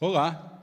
[0.00, 0.62] Olá,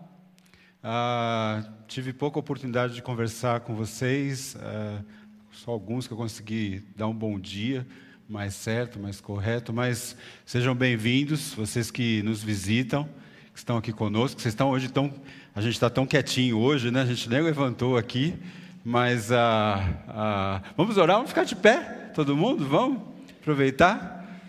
[0.82, 5.04] ah, tive pouca oportunidade de conversar com vocês, ah,
[5.52, 7.86] só alguns que eu consegui dar um bom dia,
[8.30, 13.10] mais certo, mais correto, mas sejam bem-vindos, vocês que nos visitam,
[13.52, 15.14] que estão aqui conosco, vocês estão hoje tão,
[15.54, 17.02] a gente está tão quietinho hoje, né?
[17.02, 18.40] A gente nem levantou aqui,
[18.86, 23.02] mas ah, ah, vamos orar, vamos ficar de pé, todo mundo, vamos
[23.42, 24.40] aproveitar.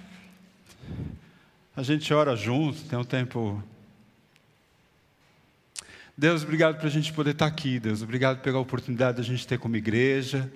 [1.77, 3.61] A gente ora junto, tem um tempo
[6.19, 8.01] Deus, obrigado por a gente poder estar aqui, Deus.
[8.01, 10.51] Obrigado pela oportunidade da gente ter como igreja,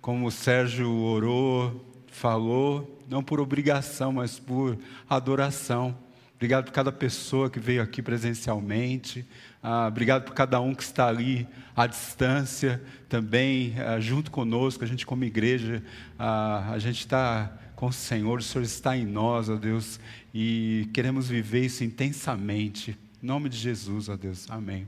[0.00, 5.94] como o Sérgio orou, falou, não por obrigação, mas por adoração.
[6.36, 9.26] Obrigado por cada pessoa que veio aqui presencialmente.
[9.62, 11.46] Ah, obrigado por cada um que está ali
[11.76, 14.84] à distância também, ah, junto conosco.
[14.84, 15.82] A gente, como igreja,
[16.18, 20.00] ah, a gente está com o Senhor, o Senhor está em nós, ó Deus,
[20.32, 22.96] e queremos viver isso intensamente.
[23.24, 24.44] Em nome de Jesus, ó Deus.
[24.50, 24.86] Amém.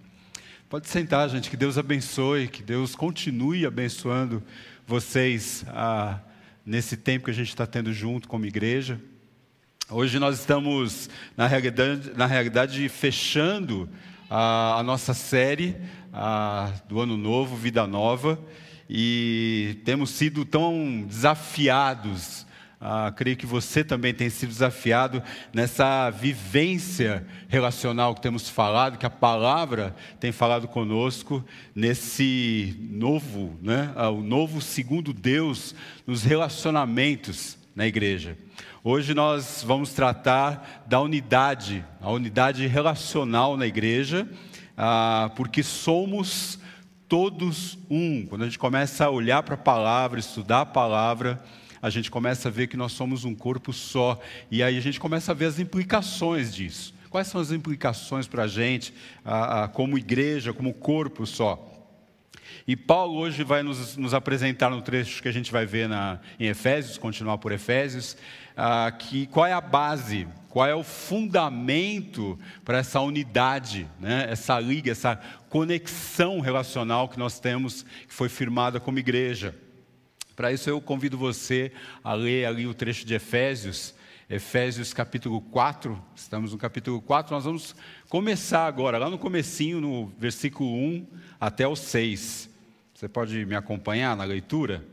[0.68, 1.48] Pode sentar, gente.
[1.48, 4.42] Que Deus abençoe, que Deus continue abençoando
[4.86, 6.20] vocês ah,
[6.62, 9.00] nesse tempo que a gente está tendo junto como igreja.
[9.88, 13.88] Hoje nós estamos, na realidade, na realidade fechando
[14.28, 15.74] a, a nossa série
[16.12, 18.38] a, do Ano Novo, Vida Nova,
[18.86, 22.46] e temos sido tão desafiados
[22.80, 29.06] ah, creio que você também tem sido desafiado nessa vivência relacional que temos falado, que
[29.06, 35.74] a palavra tem falado conosco, nesse novo, né, ah, o novo segundo Deus
[36.06, 38.36] nos relacionamentos na igreja.
[38.84, 44.28] Hoje nós vamos tratar da unidade, a unidade relacional na igreja,
[44.76, 46.58] ah, porque somos
[47.08, 48.26] todos um.
[48.26, 51.42] Quando a gente começa a olhar para a palavra, estudar a palavra,
[51.80, 54.20] a gente começa a ver que nós somos um corpo só.
[54.50, 56.94] E aí a gente começa a ver as implicações disso.
[57.10, 58.92] Quais são as implicações para a gente,
[59.72, 61.72] como igreja, como corpo só?
[62.66, 66.18] E Paulo hoje vai nos, nos, apresentar no trecho que a gente vai ver na,
[66.38, 68.16] em Efésios, continuar por Efésios,
[68.56, 74.26] ah, que qual é a base, qual é o fundamento para essa unidade, né?
[74.28, 79.54] essa liga, essa conexão relacional que nós temos, que foi firmada como igreja.
[80.36, 81.72] Para isso eu convido você
[82.04, 83.94] a ler ali o trecho de Efésios,
[84.28, 87.74] Efésios capítulo 4, estamos no capítulo 4, nós vamos
[88.10, 91.06] começar agora, lá no comecinho, no versículo 1
[91.40, 92.50] até o 6.
[92.94, 94.84] Você pode me acompanhar na leitura?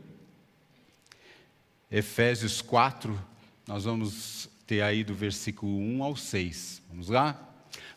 [1.90, 3.20] Efésios 4,
[3.68, 6.82] nós vamos ter aí do versículo 1 ao 6.
[6.88, 7.38] Vamos lá?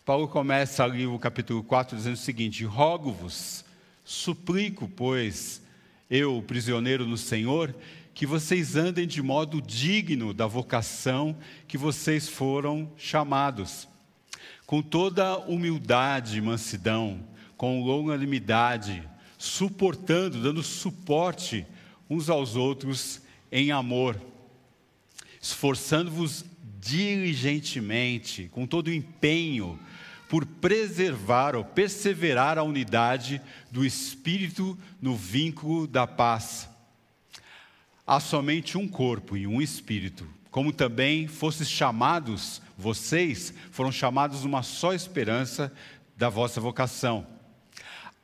[0.04, 3.64] Paulo começa ali o capítulo 4 dizendo o seguinte: Rogo-vos,
[4.04, 5.62] suplico, pois,
[6.10, 7.76] eu, prisioneiro no Senhor,
[8.14, 11.38] que vocês andem de modo digno da vocação
[11.68, 13.88] que vocês foram chamados,
[14.66, 17.20] com toda humildade e mansidão,
[17.56, 19.04] com longanimidade,
[19.38, 21.66] suportando, dando suporte
[22.10, 24.20] uns aos outros em amor,
[25.42, 26.44] esforçando-vos
[26.80, 29.80] diligentemente, com todo o empenho,
[30.28, 36.70] por preservar ou perseverar a unidade do Espírito no vínculo da paz.
[38.06, 44.64] Há somente um corpo e um Espírito, como também fostes chamados, vocês foram chamados uma
[44.64, 45.72] só esperança
[46.16, 47.28] da vossa vocação.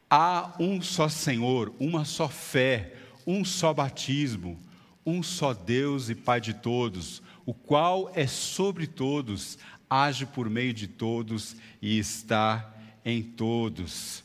[0.09, 2.93] Há um só Senhor, uma só fé,
[3.25, 4.59] um só batismo,
[5.05, 9.57] um só Deus e Pai de todos, o qual é sobre todos,
[9.93, 12.73] age por meio de todos e está
[13.05, 14.23] em todos.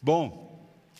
[0.00, 0.48] Bom,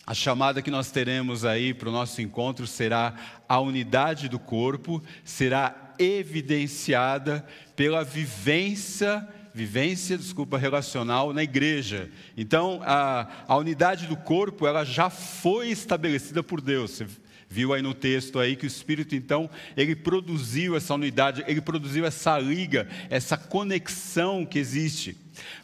[0.04, 3.14] a chamada que nós teremos aí para o nosso encontro será
[3.48, 7.46] a unidade do corpo, será evidenciada
[7.76, 12.08] pela vivência vivência, desculpa, relacional na igreja.
[12.36, 16.92] Então, a, a unidade do corpo, ela já foi estabelecida por Deus.
[16.92, 17.06] Você
[17.48, 22.04] viu aí no texto aí que o Espírito, então, ele produziu essa unidade, ele produziu
[22.04, 25.16] essa liga, essa conexão que existe.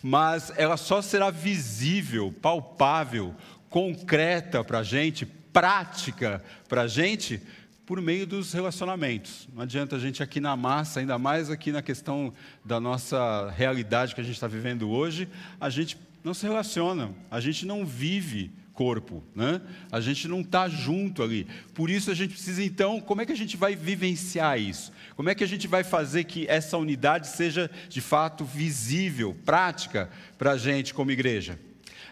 [0.02, 3.34] Mas ela só será visível, palpável,
[3.68, 7.42] concreta para a gente, prática para a gente,
[7.84, 9.46] por meio dos relacionamentos.
[9.52, 12.32] Não adianta a gente aqui na massa, ainda mais aqui na questão
[12.64, 15.28] da nossa realidade que a gente está vivendo hoje,
[15.60, 19.62] a gente não se relaciona, a gente não vive corpo, né?
[19.90, 21.46] A gente não está junto ali.
[21.72, 24.92] Por isso a gente precisa então, como é que a gente vai vivenciar isso?
[25.16, 30.10] Como é que a gente vai fazer que essa unidade seja de fato visível, prática
[30.36, 31.58] para a gente como igreja?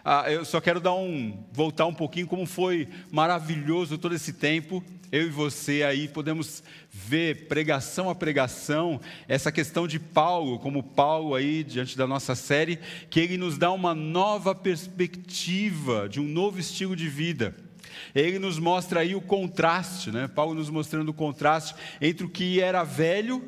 [0.04, 4.82] Ah, eu só quero dar um, voltar um pouquinho como foi maravilhoso todo esse tempo.
[5.12, 8.98] Eu e você aí podemos ver pregação a pregação
[9.28, 12.78] essa questão de Paulo, como Paulo aí diante da nossa série,
[13.10, 17.54] que ele nos dá uma nova perspectiva de um novo estilo de vida.
[18.14, 20.28] Ele nos mostra aí o contraste, né?
[20.28, 23.44] Paulo nos mostrando o contraste entre o que era velho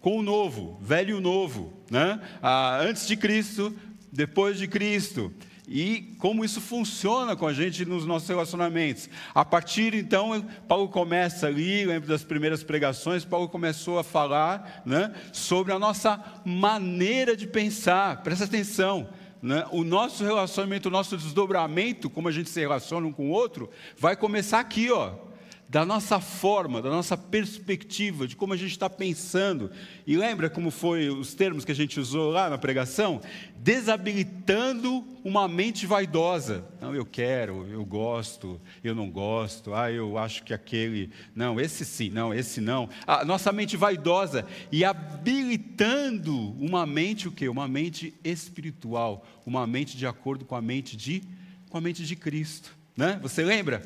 [0.00, 2.20] com o novo, velho e o novo, né?
[2.40, 3.74] Ah, antes de Cristo,
[4.12, 5.32] depois de Cristo
[5.66, 9.08] e como isso funciona com a gente nos nossos relacionamentos.
[9.34, 15.12] A partir então, Paulo começa ali, lembro das primeiras pregações, Paulo começou a falar né,
[15.32, 18.22] sobre a nossa maneira de pensar.
[18.22, 19.08] Presta atenção.
[19.40, 19.64] Né?
[19.70, 23.70] O nosso relacionamento, o nosso desdobramento, como a gente se relaciona um com o outro,
[23.96, 25.31] vai começar aqui, ó
[25.72, 29.70] da nossa forma, da nossa perspectiva, de como a gente está pensando.
[30.06, 33.22] E lembra como foi os termos que a gente usou lá na pregação?
[33.56, 36.62] Desabilitando uma mente vaidosa.
[36.78, 41.10] Não, eu quero, eu gosto, eu não gosto, ah, eu acho que aquele.
[41.34, 42.90] Não, esse sim, não, esse não.
[43.06, 47.48] A nossa mente vaidosa e habilitando uma mente o quê?
[47.48, 51.22] Uma mente espiritual, uma mente de acordo com a mente de,
[51.70, 52.81] com a mente de Cristo.
[52.96, 53.18] Né?
[53.22, 53.82] Você lembra?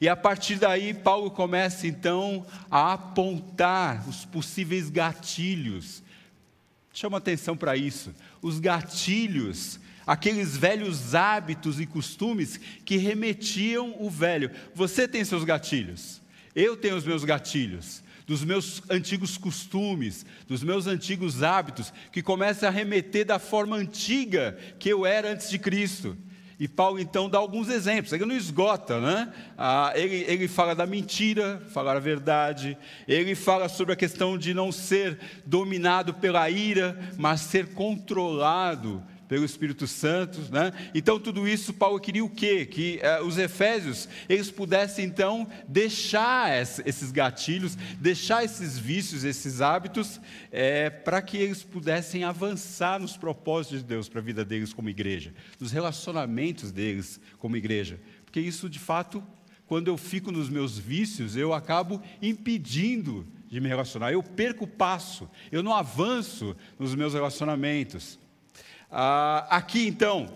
[0.00, 6.02] E a partir daí, Paulo começa então a apontar os possíveis gatilhos.
[6.92, 8.14] Chama atenção para isso.
[8.40, 14.50] Os gatilhos, aqueles velhos hábitos e costumes que remetiam o velho.
[14.74, 16.20] Você tem seus gatilhos.
[16.54, 22.68] Eu tenho os meus gatilhos dos meus antigos costumes, dos meus antigos hábitos, que começam
[22.68, 26.14] a remeter da forma antiga que eu era antes de Cristo.
[26.60, 29.32] E Paulo então dá alguns exemplos, ele não esgota, né?
[29.56, 32.76] Ah, ele, ele fala da mentira, falar a verdade,
[33.06, 39.44] ele fala sobre a questão de não ser dominado pela ira, mas ser controlado pelo
[39.44, 40.72] Espírito Santo, né?
[40.94, 42.64] Então tudo isso Paulo queria o quê?
[42.64, 50.18] Que eh, os Efésios eles pudessem então deixar esses gatilhos, deixar esses vícios, esses hábitos,
[50.50, 54.88] eh, para que eles pudessem avançar nos propósitos de Deus para a vida deles como
[54.88, 59.22] igreja, nos relacionamentos deles como igreja, porque isso de fato,
[59.66, 64.68] quando eu fico nos meus vícios, eu acabo impedindo de me relacionar, eu perco o
[64.68, 68.18] passo, eu não avanço nos meus relacionamentos.
[68.90, 70.28] Ah, aqui então,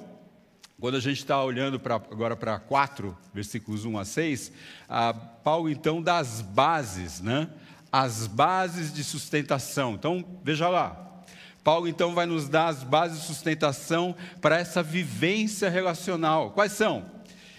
[0.79, 4.53] quando a gente está olhando pra, agora para 4, versículos 1 a 6,
[4.89, 7.49] ah, Paulo então dá as bases, né?
[7.91, 9.95] As bases de sustentação.
[9.95, 11.23] Então, veja lá.
[11.65, 16.51] Paulo então vai nos dar as bases de sustentação para essa vivência relacional.
[16.51, 17.07] Quais são?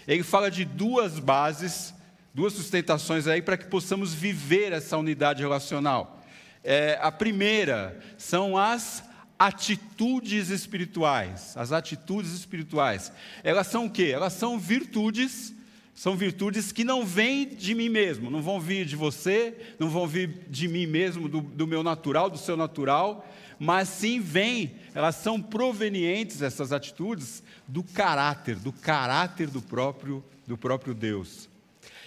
[0.06, 1.94] Ele fala de duas bases,
[2.32, 6.20] duas sustentações aí para que possamos viver essa unidade relacional.
[6.62, 9.02] É, a primeira são as
[9.44, 11.54] atitudes espirituais.
[11.54, 13.12] As atitudes espirituais,
[13.42, 14.04] elas são o quê?
[14.04, 15.54] Elas são virtudes,
[15.94, 20.06] são virtudes que não vêm de mim mesmo, não vão vir de você, não vão
[20.06, 25.16] vir de mim mesmo, do, do meu natural, do seu natural, mas sim vêm, elas
[25.16, 31.50] são provenientes, essas atitudes, do caráter, do caráter do próprio, do próprio Deus.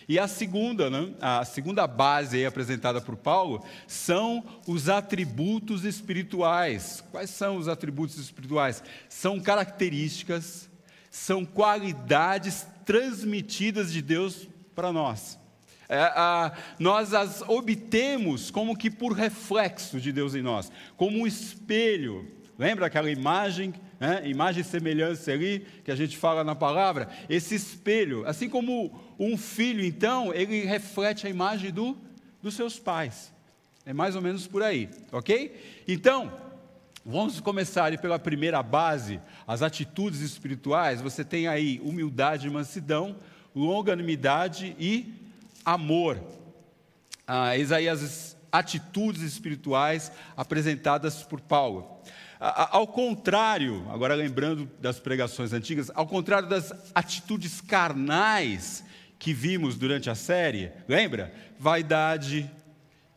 [0.09, 7.03] E a segunda, né, a segunda base apresentada por Paulo são os atributos espirituais.
[7.11, 8.81] Quais são os atributos espirituais?
[9.09, 10.69] São características,
[11.11, 15.37] são qualidades transmitidas de Deus para nós.
[15.89, 21.27] É, a, nós as obtemos como que por reflexo de Deus em nós, como um
[21.27, 22.36] espelho.
[22.57, 24.21] Lembra aquela imagem né?
[24.25, 29.37] imagem e semelhança ali, que a gente fala na palavra, esse espelho, assim como um
[29.37, 31.97] filho, então, ele reflete a imagem do,
[32.41, 33.33] dos seus pais.
[33.85, 35.83] É mais ou menos por aí, ok?
[35.87, 36.31] Então,
[37.05, 41.01] vamos começar pela primeira base, as atitudes espirituais.
[41.01, 43.15] Você tem aí humildade e mansidão,
[43.55, 45.13] longanimidade e
[45.65, 46.21] amor.
[47.25, 51.97] Ah, eis aí as atitudes espirituais apresentadas por Paulo.
[52.39, 58.83] Ao contrário, agora lembrando das pregações antigas, ao contrário das atitudes carnais
[59.17, 61.33] que vimos durante a série, lembra?
[61.59, 62.49] Vaidade,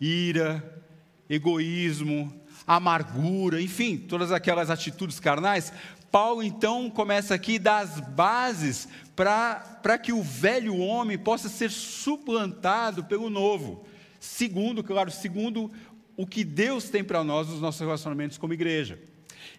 [0.01, 0.83] ira,
[1.29, 2.35] egoísmo,
[2.67, 5.73] amargura, enfim, todas aquelas atitudes carnais.
[6.11, 13.29] Paulo então começa aqui das bases para que o velho homem possa ser suplantado pelo
[13.29, 13.85] novo.
[14.19, 15.71] Segundo, claro, segundo
[16.17, 18.99] o que Deus tem para nós nos nossos relacionamentos como igreja.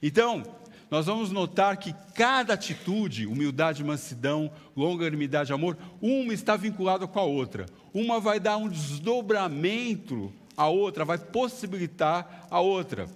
[0.01, 0.43] Então,
[0.89, 7.23] nós vamos notar que cada atitude, humildade, mansidão, longanimidade, amor, uma está vinculada com a
[7.23, 7.65] outra.
[7.93, 13.07] Uma vai dar um desdobramento à outra, vai possibilitar a outra.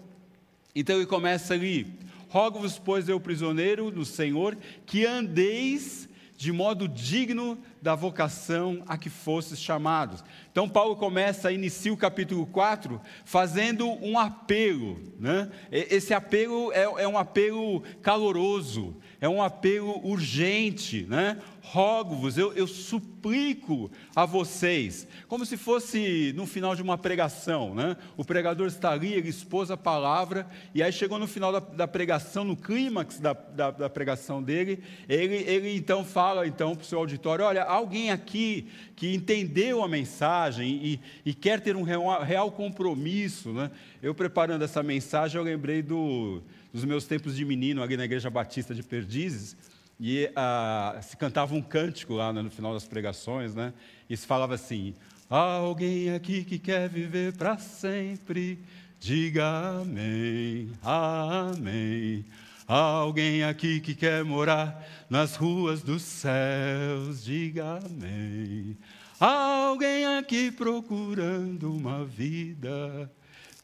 [0.73, 7.57] Então ele começa ali, Rogo-vos, pois, eu prisioneiro no Senhor, que andeis de modo digno
[7.81, 10.23] da vocação a que fostes chamados.
[10.51, 14.99] Então, Paulo começa, inicia o capítulo 4, fazendo um apelo.
[15.19, 15.49] Né?
[15.71, 21.05] Esse apelo é, é um apelo caloroso, é um apelo urgente.
[21.07, 21.37] Né?
[21.71, 27.97] Rogo-vos, eu, eu, suplico a vocês, como se fosse no final de uma pregação, né?
[28.15, 31.87] O pregador está ali, ele expôs a palavra, e aí chegou no final da, da
[31.87, 36.85] pregação, no clímax da, da, da, pregação dele, ele, ele então fala então para o
[36.85, 42.21] seu auditório: olha, alguém aqui que entendeu a mensagem e, e quer ter um real,
[42.21, 43.71] real compromisso, né?
[44.03, 48.29] Eu preparando essa mensagem, eu lembrei do, dos meus tempos de menino ali na Igreja
[48.29, 49.57] Batista de Perdizes
[49.99, 53.73] e ah, se cantava um cântico lá no final das pregações, né?
[54.09, 54.93] E se falava assim:
[55.29, 58.59] Alguém aqui que quer viver para sempre,
[58.99, 62.25] diga amém, amém.
[62.67, 68.77] Alguém aqui que quer morar nas ruas dos céus, diga amém.
[69.19, 73.09] Alguém aqui procurando uma vida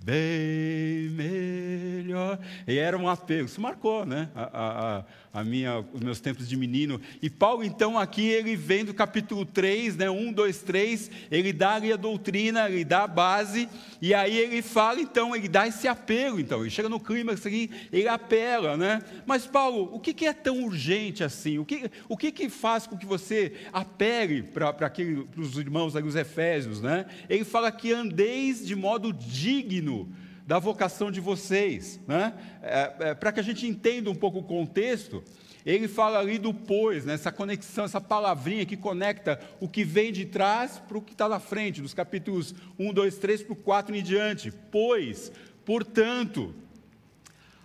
[0.03, 2.39] bem melhor.
[2.67, 4.29] E era um apego, isso marcou, né?
[4.35, 6.99] A, a, a minha, os meus tempos de menino.
[7.21, 11.75] E Paulo, então, aqui, ele vem do capítulo 3, né, 1, 2, 3, ele dá
[11.75, 13.69] ali a doutrina, ele dá a base,
[14.01, 17.69] e aí ele fala, então, ele dá esse apelo, então, ele chega no clima aqui,
[17.91, 19.01] ele apela, né?
[19.25, 21.57] Mas, Paulo, o que, que é tão urgente assim?
[21.57, 24.91] O que, o que, que faz com que você apele para
[25.37, 27.05] os irmãos ali, os Efésios, né?
[27.29, 30.11] Ele fala que andeis de modo digno
[30.45, 31.99] da vocação de vocês.
[32.07, 32.33] Né?
[32.61, 35.23] É, é, Para que a gente entenda um pouco o contexto,
[35.65, 37.13] ele fala ali do pois, né?
[37.13, 41.29] essa conexão, essa palavrinha que conecta o que vem de trás para o que está
[41.29, 44.51] na frente, dos capítulos 1, 2, 3 para o 4 e diante.
[44.71, 45.31] Pois,
[45.65, 46.55] portanto,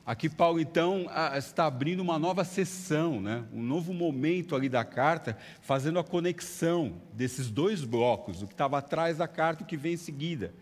[0.07, 1.07] Aqui Paulo então
[1.37, 3.45] está abrindo uma nova sessão, né?
[3.53, 8.79] um novo momento ali da carta, fazendo a conexão desses dois blocos, o que estava
[8.79, 10.55] atrás da carta e o que vem em seguida.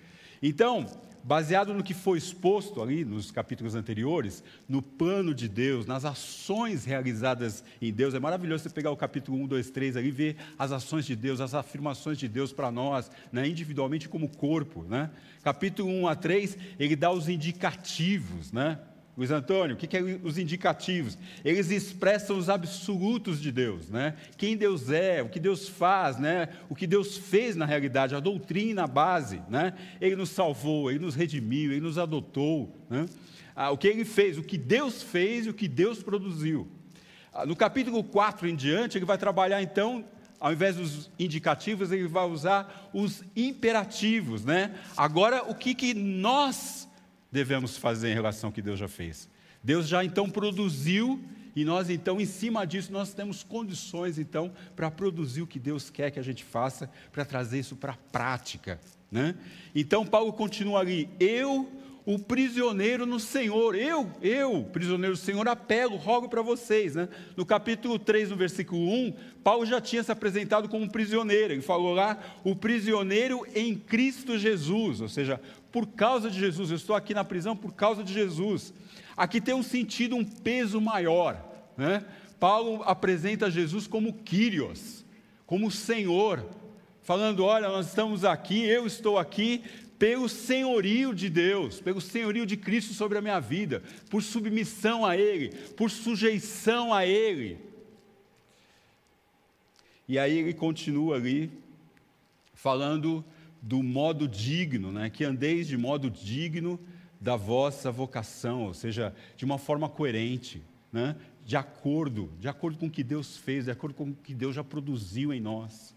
[0.43, 0.87] Então,
[1.25, 6.85] baseado no que foi exposto ali nos capítulos anteriores, no plano de Deus, nas ações
[6.85, 8.13] realizadas em Deus.
[8.13, 11.17] É maravilhoso você pegar o capítulo 1, 2, 3 ali e ver as ações de
[11.17, 14.83] Deus, as afirmações de Deus para nós, né, individualmente como corpo.
[14.83, 15.11] Né?
[15.43, 18.79] Capítulo 1 a 3, ele dá os indicativos, né?
[19.17, 21.17] Luiz Antônio, o que, que é os indicativos?
[21.45, 24.17] Eles expressam os absolutos de Deus, né?
[24.37, 26.49] Quem Deus é, o que Deus faz, né?
[26.69, 29.75] O que Deus fez na realidade, a doutrina, a base, né?
[30.01, 33.07] Ele nos salvou, Ele nos redimiu, Ele nos adotou, né?
[33.55, 36.67] Ah, o que Ele fez, o que Deus fez e o que Deus produziu.
[37.33, 40.05] Ah, no capítulo 4 em diante, ele vai trabalhar então
[40.41, 44.75] ao invés dos indicativos, ele vai usar os imperativos, né?
[44.95, 46.87] Agora, o que, que nós
[47.35, 49.29] devemos fazer em relação ao que Deus já fez.
[49.61, 51.21] Deus já então produziu
[51.57, 55.91] e nós então, em cima disso, nós temos condições então para produzir o que Deus
[55.91, 58.81] quer que a gente faça, para trazer isso para a prática.
[59.11, 59.35] Né?
[59.75, 61.69] Então Paulo continua ali, eu,
[62.07, 66.95] o prisioneiro no Senhor, eu, eu, prisioneiro do Senhor, apelo, rogo para vocês.
[66.95, 67.09] Né?
[67.35, 71.95] No capítulo 3, no versículo 1, Paulo já tinha se apresentado como prisioneiro, ele falou
[71.95, 75.41] lá, o prisioneiro em Cristo Jesus, ou seja,
[75.73, 78.75] por causa de Jesus, eu estou aqui na prisão por causa de Jesus.
[79.17, 81.43] Aqui tem um sentido, um peso maior.
[81.77, 82.05] Né?
[82.39, 85.05] Paulo apresenta Jesus como Kyrios,
[85.47, 86.45] como Senhor,
[87.03, 89.63] falando: olha, nós estamos aqui, eu estou aqui
[89.99, 95.17] pelo senhorio de Deus, pelo senhorio de Cristo sobre a minha vida, por submissão a
[95.17, 97.59] Ele, por sujeição a Ele.
[100.07, 101.51] E aí ele continua ali,
[102.53, 103.25] falando
[103.63, 105.09] do modo digno, né?
[105.09, 106.79] que andeis de modo digno
[107.19, 111.17] da vossa vocação, ou seja, de uma forma coerente, né?
[111.47, 114.55] de acordo, de acordo com o que Deus fez, de acordo com o que Deus
[114.55, 115.94] já produziu em nós.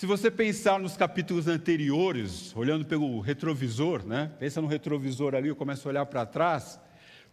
[0.00, 4.30] Se você pensar nos capítulos anteriores, olhando pelo retrovisor, né?
[4.38, 6.80] pensa no retrovisor ali, eu começo a olhar para trás,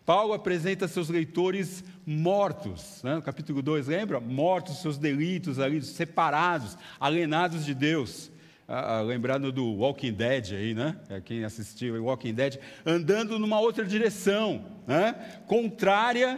[0.06, 3.16] Paulo apresenta seus leitores mortos, né?
[3.16, 4.20] no capítulo 2, lembra?
[4.20, 8.30] Mortos, seus delitos ali, separados, alienados de Deus.
[8.68, 10.98] Ah, ah, lembrando do Walking Dead aí, né?
[11.10, 15.14] É, quem assistiu Walking Dead, andando numa outra direção, né?
[15.48, 16.38] Contrária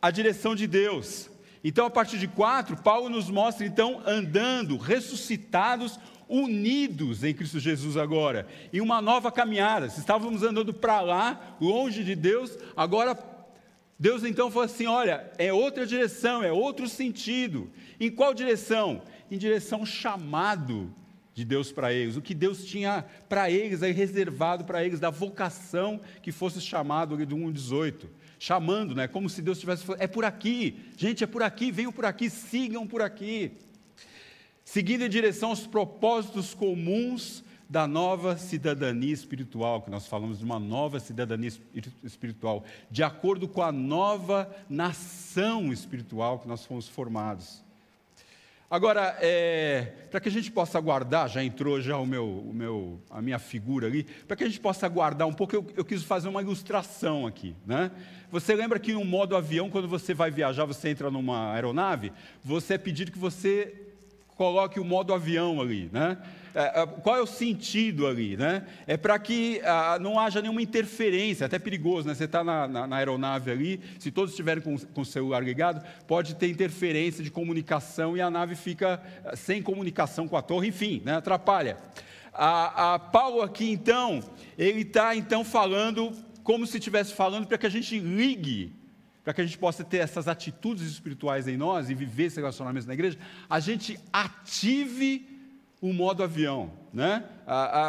[0.00, 1.29] à direção de Deus.
[1.62, 5.98] Então, a partir de 4, Paulo nos mostra, então, andando, ressuscitados,
[6.28, 9.90] unidos em Cristo Jesus agora, em uma nova caminhada.
[9.90, 13.18] Se estávamos andando para lá, longe de Deus, agora
[13.98, 17.68] Deus então falou assim: olha, é outra direção, é outro sentido.
[17.98, 19.02] Em qual direção?
[19.30, 20.94] Em direção chamado
[21.34, 25.10] de Deus para eles, o que Deus tinha para eles, aí reservado para eles, da
[25.10, 28.06] vocação que fosse chamado ali do 1,18.
[28.42, 29.06] Chamando, né?
[29.06, 32.30] Como se Deus tivesse falando, é por aqui, gente, é por aqui, venham por aqui,
[32.30, 33.52] sigam por aqui.
[34.64, 40.58] Seguindo em direção aos propósitos comuns da nova cidadania espiritual, que nós falamos de uma
[40.58, 41.52] nova cidadania
[42.02, 47.62] espiritual, de acordo com a nova nação espiritual que nós fomos formados.
[48.70, 53.00] Agora, é, para que a gente possa guardar, já entrou já o meu, o meu,
[53.10, 56.04] a minha figura ali, para que a gente possa guardar um pouco, eu, eu, quis
[56.04, 57.56] fazer uma ilustração aqui.
[57.66, 57.90] Né?
[58.30, 62.12] Você lembra que no modo avião, quando você vai viajar, você entra numa aeronave,
[62.44, 63.74] você é pedido que você
[64.36, 66.16] coloque o modo avião ali, né?
[66.54, 68.66] É, é, qual é o sentido ali, né?
[68.86, 72.14] É para que ah, não haja nenhuma interferência, até perigoso, né?
[72.14, 75.84] Você está na, na, na, aeronave ali, se todos estiverem com, com o celular ligado,
[76.06, 80.68] pode ter interferência de comunicação e a nave fica ah, sem comunicação com a torre,
[80.68, 81.16] enfim, né?
[81.16, 81.76] atrapalha.
[82.32, 84.20] A, a Paulo aqui, então,
[84.58, 88.80] ele está então falando como se estivesse falando para que a gente ligue
[89.22, 92.86] para que a gente possa ter essas atitudes espirituais em nós e viver esse relacionamento
[92.86, 95.29] na igreja, a gente ative
[95.80, 97.24] o modo avião, né?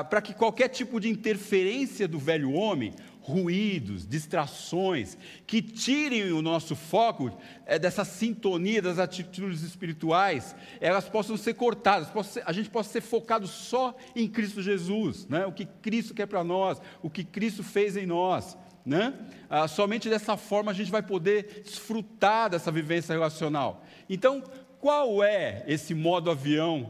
[0.10, 6.76] para que qualquer tipo de interferência do velho homem, ruídos, distrações, que tirem o nosso
[6.76, 7.32] foco
[7.66, 13.02] é, dessa sintonia das atitudes espirituais, elas possam ser cortadas, ser, a gente possa ser
[13.02, 15.46] focado só em Cristo Jesus, né?
[15.46, 18.58] o que Cristo quer para nós, o que Cristo fez em nós.
[18.84, 19.14] Né?
[19.48, 23.86] Ah, somente dessa forma a gente vai poder desfrutar dessa vivência relacional.
[24.10, 24.42] Então,
[24.80, 26.90] qual é esse modo avião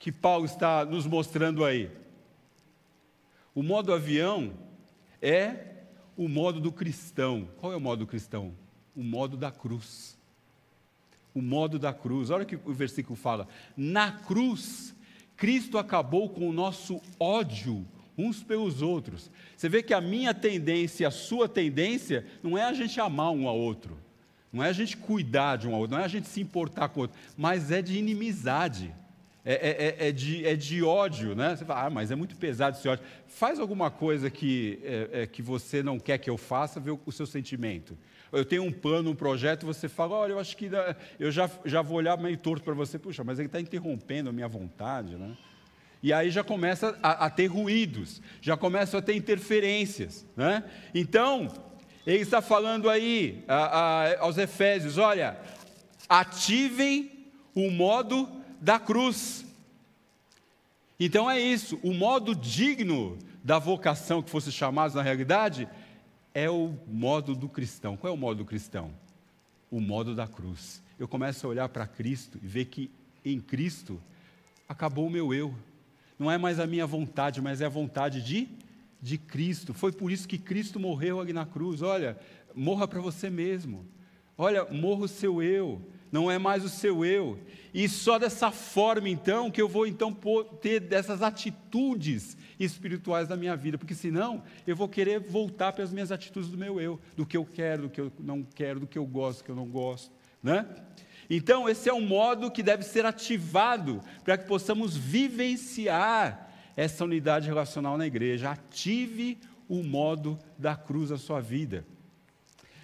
[0.00, 1.90] que Paulo está nos mostrando aí?
[3.54, 4.54] O modo avião
[5.20, 5.74] é
[6.16, 7.46] o modo do cristão.
[7.58, 8.54] Qual é o modo cristão?
[8.96, 10.18] O modo da cruz.
[11.34, 12.30] O modo da cruz.
[12.30, 13.46] Olha o que o versículo fala.
[13.76, 14.96] Na cruz,
[15.36, 19.30] Cristo acabou com o nosso ódio uns pelos outros.
[19.54, 23.46] Você vê que a minha tendência, a sua tendência, não é a gente amar um
[23.46, 23.98] ao outro,
[24.52, 26.88] não é a gente cuidar de um ao outro, não é a gente se importar
[26.88, 28.94] com o outro, mas é de inimizade.
[29.44, 31.56] É, é, é, é de, é de ódio, né?
[31.56, 33.04] Você fala, ah, mas é muito pesado esse ódio.
[33.26, 37.12] Faz alguma coisa que, é, é, que você não quer que eu faça, vê o,
[37.12, 37.96] seu sentimento.
[38.30, 40.70] Eu tenho um plano, um projeto, você fala, olha, eu acho que
[41.18, 44.32] eu já, já vou olhar meio torto para você, puxa, mas ele está interrompendo a
[44.32, 45.36] minha vontade, né?
[46.02, 50.26] E aí já começa a, a ter ruídos, já começa a ter interferências.
[50.34, 50.64] Né?
[50.94, 51.52] Então,
[52.06, 55.36] ele está falando aí a, a, aos Efésios: olha,
[56.08, 59.44] ativem o modo da cruz.
[60.98, 65.66] Então é isso, o modo digno da vocação que fosse chamado na realidade
[66.34, 67.96] é o modo do cristão.
[67.96, 68.92] Qual é o modo do cristão?
[69.70, 70.82] O modo da cruz.
[70.98, 72.90] Eu começo a olhar para Cristo e ver que
[73.24, 74.00] em Cristo
[74.68, 75.54] acabou o meu eu
[76.20, 78.46] não é mais a minha vontade, mas é a vontade de,
[79.00, 79.72] de Cristo.
[79.72, 81.80] Foi por isso que Cristo morreu ali na cruz.
[81.80, 82.14] Olha,
[82.54, 83.86] morra para você mesmo.
[84.36, 85.80] Olha, morra o seu eu.
[86.10, 87.38] Não é mais o seu eu.
[87.72, 90.16] E só dessa forma, então, que eu vou então
[90.60, 95.92] ter dessas atitudes espirituais da minha vida, porque senão eu vou querer voltar para as
[95.92, 98.86] minhas atitudes do meu eu, do que eu quero, do que eu não quero, do
[98.86, 100.66] que eu gosto, do que eu não gosto, né?
[101.32, 107.46] Então, esse é um modo que deve ser ativado para que possamos vivenciar essa unidade
[107.46, 108.50] relacional na igreja.
[108.50, 111.86] Ative o modo da cruz na sua vida.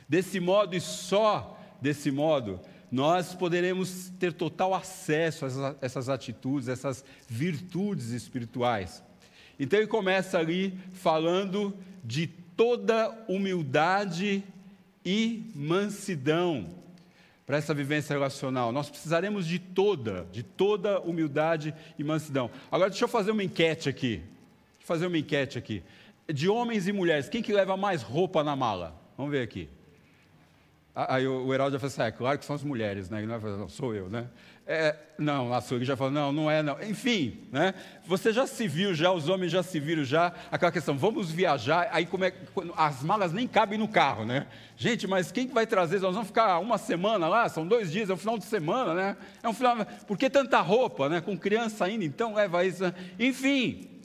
[0.09, 7.05] Desse modo e só desse modo, nós poderemos ter total acesso a essas atitudes, essas
[7.29, 9.03] virtudes espirituais.
[9.59, 14.45] Então ele começa ali falando de toda humildade
[15.05, 16.75] e mansidão
[17.47, 18.73] para essa vivência relacional.
[18.73, 22.51] Nós precisaremos de toda, de toda humildade e mansidão.
[22.71, 24.17] Agora deixa eu fazer uma enquete aqui.
[24.17, 25.83] Deixa eu fazer uma enquete aqui.
[26.33, 29.01] De homens e mulheres, quem que leva mais roupa na mala?
[29.17, 29.69] Vamos ver aqui.
[30.99, 33.21] Aí o Heraldo já falou assim, ah, é claro que são as mulheres, né?
[33.27, 34.29] Não, sou eu, né?
[34.67, 36.83] É, não, a Sueli já falou, não, não é, não.
[36.83, 37.75] Enfim, né?
[38.07, 41.91] Você já se viu já, os homens já se viram já, aquela questão, vamos viajar,
[41.93, 42.33] aí como é,
[42.79, 44.47] as malas nem cabem no carro, né?
[44.75, 46.01] Gente, mas quem vai trazer?
[46.01, 49.17] Nós vamos ficar uma semana lá, são dois dias, é um final de semana, né?
[49.43, 51.21] É um final, por que tanta roupa, né?
[51.21, 52.83] Com criança ainda, então leva isso.
[52.83, 52.95] Né?
[53.19, 53.96] Enfim,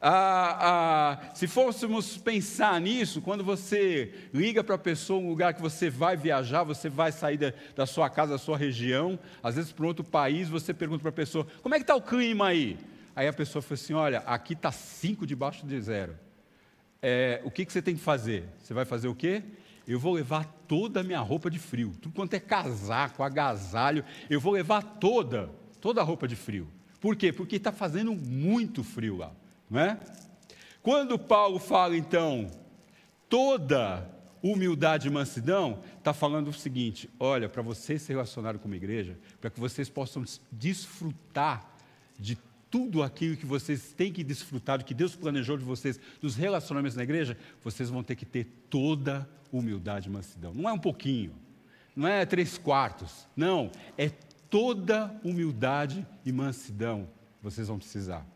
[0.00, 5.62] ah, ah, se fôssemos pensar nisso, quando você liga para a pessoa um lugar que
[5.62, 9.72] você vai viajar, você vai sair da, da sua casa, da sua região, às vezes
[9.72, 12.78] para outro país, você pergunta para a pessoa: como é que está o clima aí?
[13.14, 16.14] Aí a pessoa fala assim: olha, aqui está cinco debaixo de zero.
[17.00, 18.44] É, o que, que você tem que fazer?
[18.62, 19.42] Você vai fazer o quê?
[19.88, 24.40] Eu vou levar toda a minha roupa de frio, tudo quanto é casaco, agasalho, eu
[24.40, 25.48] vou levar toda,
[25.80, 26.68] toda a roupa de frio.
[27.00, 27.32] Por quê?
[27.32, 29.32] Porque está fazendo muito frio lá,
[29.70, 29.98] não é?
[30.82, 32.50] Quando Paulo fala, então,
[33.28, 34.08] toda
[34.42, 39.18] humildade e mansidão, está falando o seguinte: olha, para vocês se relacionarem com uma igreja,
[39.40, 41.68] para que vocês possam desfrutar
[42.18, 42.38] de
[42.70, 47.02] tudo aquilo que vocês têm que desfrutar, que Deus planejou de vocês, dos relacionamentos na
[47.02, 50.52] igreja, vocês vão ter que ter toda humildade e mansidão.
[50.52, 51.32] Não é um pouquinho,
[51.94, 54.10] não é três quartos, não, é
[54.50, 57.08] toda humildade e mansidão
[57.42, 58.26] vocês vão precisar.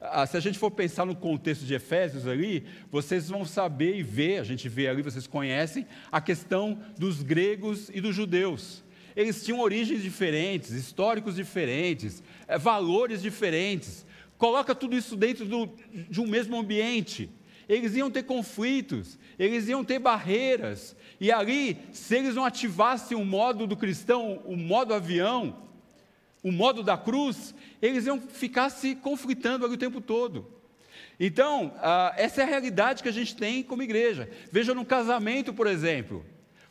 [0.00, 4.02] Ah, se a gente for pensar no contexto de Efésios ali, vocês vão saber e
[4.02, 8.82] ver, a gente vê ali, vocês conhecem, a questão dos gregos e dos judeus.
[9.16, 14.06] Eles tinham origens diferentes, históricos diferentes, eh, valores diferentes.
[14.38, 17.28] Coloca tudo isso dentro do, de um mesmo ambiente.
[17.68, 20.96] Eles iam ter conflitos, eles iam ter barreiras.
[21.20, 25.69] E ali, se eles não ativassem o modo do cristão, o modo avião,
[26.42, 30.46] o modo da cruz, eles iam ficar se conflitando ali o tempo todo.
[31.18, 34.28] Então, ah, essa é a realidade que a gente tem como igreja.
[34.50, 36.24] Veja no casamento, por exemplo.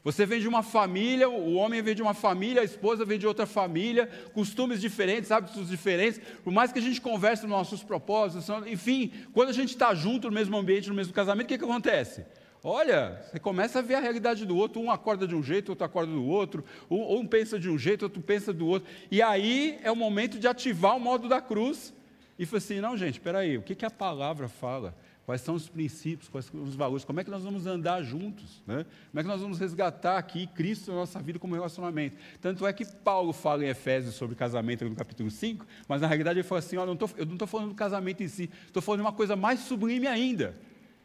[0.04, 3.28] Você vem de uma família, o homem vem de uma família, a esposa vem de
[3.28, 6.22] outra família, costumes diferentes, hábitos diferentes.
[6.44, 10.30] Por mais que a gente converse nos nossos propósitos, enfim, quando a gente está junto
[10.30, 12.26] no mesmo ambiente, no mesmo casamento, o que, que acontece?
[12.64, 15.86] Olha, você começa a ver a realidade do outro, um acorda de um jeito, outro
[15.86, 18.90] acorda do outro, um, um pensa de um jeito, outro pensa do outro.
[19.10, 21.94] E aí é o momento de ativar o modo da cruz.
[22.38, 24.94] E foi assim, não, gente, espera aí, o que, que a palavra fala?
[25.26, 27.06] Quais são os princípios, quais são os valores?
[27.06, 28.62] Como é que nós vamos andar juntos?
[28.66, 28.86] Né?
[29.12, 32.18] Como é que nós vamos resgatar aqui Cristo na nossa vida como relacionamento?
[32.42, 36.40] Tanto é que Paulo fala em Efésios sobre casamento no capítulo 5, mas na realidade
[36.40, 39.06] ele fala assim: olha, eu não estou falando do casamento em si, estou falando de
[39.06, 40.58] uma coisa mais sublime ainda.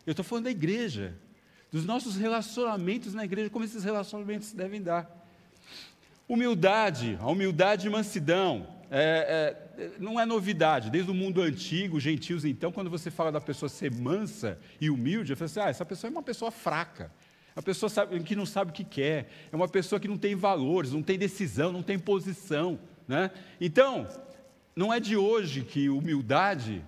[0.06, 1.14] Eu estou falando da igreja
[1.74, 5.10] dos nossos relacionamentos na igreja, como esses relacionamentos devem dar.
[6.28, 12.44] Humildade, a humildade e mansidão, é, é, não é novidade, desde o mundo antigo, gentios,
[12.44, 15.84] então, quando você fala da pessoa ser mansa e humilde, eu falo assim, ah, essa
[15.84, 17.10] pessoa é uma pessoa fraca,
[17.56, 20.36] uma pessoa sabe, que não sabe o que quer, é uma pessoa que não tem
[20.36, 22.78] valores, não tem decisão, não tem posição.
[23.08, 23.32] Né?
[23.60, 24.06] Então,
[24.76, 26.84] não é de hoje que humildade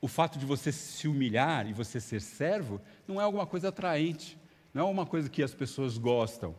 [0.00, 4.38] o fato de você se humilhar e você ser servo não é alguma coisa atraente,
[4.72, 6.54] não é uma coisa que as pessoas gostam.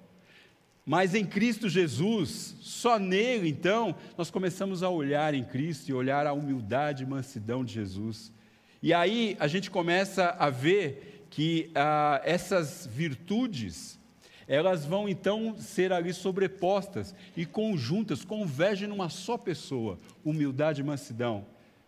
[0.84, 6.26] Mas em Cristo Jesus, só nele, então, nós começamos a olhar em Cristo e olhar
[6.26, 8.34] a humildade e mansidão de Jesus.
[8.82, 14.00] E aí a gente começa a ver que ah, essas virtudes,
[14.48, 21.46] elas vão então ser ali sobrepostas e conjuntas, convergem numa só pessoa, humildade e mansidão.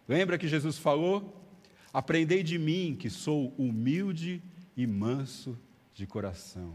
[0.08, 1.44] Lembra que Jesus falou?
[1.92, 4.44] Aprendei de mim, que sou humilde
[4.76, 5.58] e manso
[5.94, 6.74] de coração.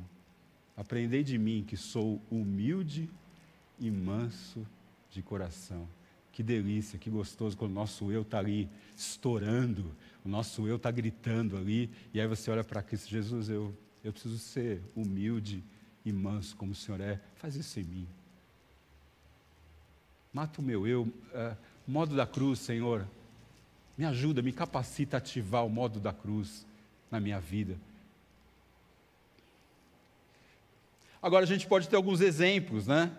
[0.77, 3.09] Aprendei de mim, que sou humilde
[3.79, 4.67] e manso
[5.11, 5.89] de coração.
[6.33, 10.91] Que delícia, que gostoso quando o nosso eu está ali estourando, o nosso eu está
[10.91, 15.65] gritando ali, e aí você olha para Cristo, Jesus, eu, eu preciso ser humilde
[16.05, 18.09] e manso como o Senhor é, faz isso em mim.
[20.31, 21.57] Mata o meu eu, uh,
[21.87, 23.09] modo da cruz, Senhor,
[23.97, 26.66] me ajuda, me capacita a ativar o modo da cruz
[27.11, 27.77] na minha vida.
[31.21, 33.11] Agora a gente pode ter alguns exemplos, né?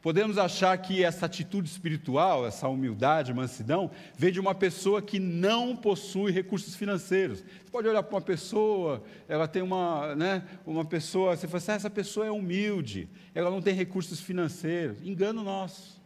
[0.00, 5.74] Podemos achar que essa atitude espiritual, essa humildade, mansidão, vem de uma pessoa que não
[5.74, 7.40] possui recursos financeiros.
[7.40, 11.72] Você pode olhar para uma pessoa, ela tem uma, né, uma pessoa, você fala assim,
[11.72, 15.02] ah, essa pessoa é humilde, ela não tem recursos financeiros.
[15.02, 16.00] Engano nosso.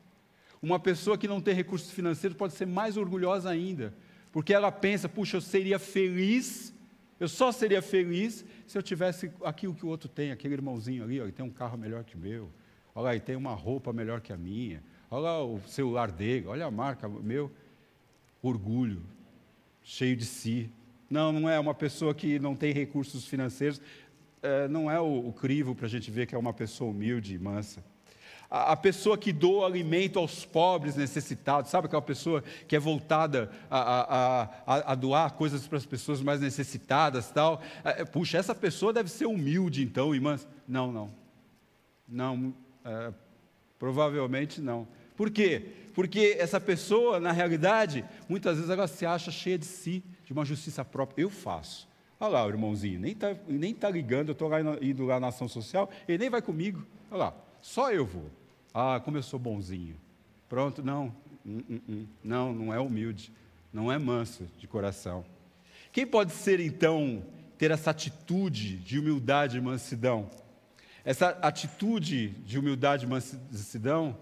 [0.62, 3.92] Uma pessoa que não tem recursos financeiros pode ser mais orgulhosa ainda,
[4.32, 6.72] porque ela pensa, puxa, eu seria feliz,
[7.22, 11.20] eu só seria feliz se eu tivesse aquilo que o outro tem, aquele irmãozinho ali,
[11.20, 12.50] ó, ele tem um carro melhor que o meu,
[12.92, 16.66] olha ele tem uma roupa melhor que a minha, olha lá o celular dele, olha
[16.66, 17.48] a marca, meu
[18.42, 19.04] orgulho,
[19.84, 20.68] cheio de si.
[21.08, 23.80] Não, não é uma pessoa que não tem recursos financeiros,
[24.42, 27.36] é, não é o, o crivo para a gente ver que é uma pessoa humilde
[27.36, 27.84] e mansa
[28.54, 34.44] a, pessoa que doa alimento aos pobres necessitados, sabe aquela pessoa que é voltada a,
[34.66, 37.62] a, a, doar coisas para as pessoas mais necessitadas tal.
[37.82, 40.46] É, puxa, essa pessoa deve ser humilde então, irmãs.
[40.68, 41.10] Não, não.
[42.06, 43.10] Não, é,
[43.78, 44.86] provavelmente não.
[45.16, 45.68] Por quê?
[45.94, 50.44] Porque essa pessoa, na realidade, muitas vezes ela se acha cheia de si, de uma
[50.44, 51.22] justiça própria.
[51.22, 51.88] Eu faço.
[52.20, 54.50] Olha lá, o irmãozinho, nem está nem tá ligando, eu estou
[54.82, 56.86] indo lá na ação social, ele nem vai comigo.
[57.10, 58.41] Olha lá, só eu vou.
[58.74, 59.96] Ah, como eu sou bonzinho.
[60.48, 61.14] Pronto, não.
[61.44, 62.06] Hum, hum, hum.
[62.22, 63.32] Não, não é humilde.
[63.72, 65.24] Não é manso de coração.
[65.92, 67.22] Quem pode ser, então,
[67.58, 70.30] ter essa atitude de humildade e mansidão?
[71.04, 74.16] Essa atitude de humildade e mansidão,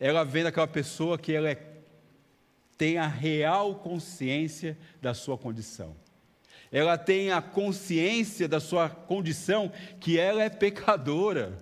[0.00, 1.56] ela vem daquela pessoa que ela é,
[2.78, 5.94] tem a real consciência da sua condição.
[6.72, 11.58] Ela tem a consciência da sua condição que ela é pecadora,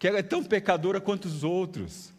[0.00, 2.10] que ela é tão pecadora quanto os outros,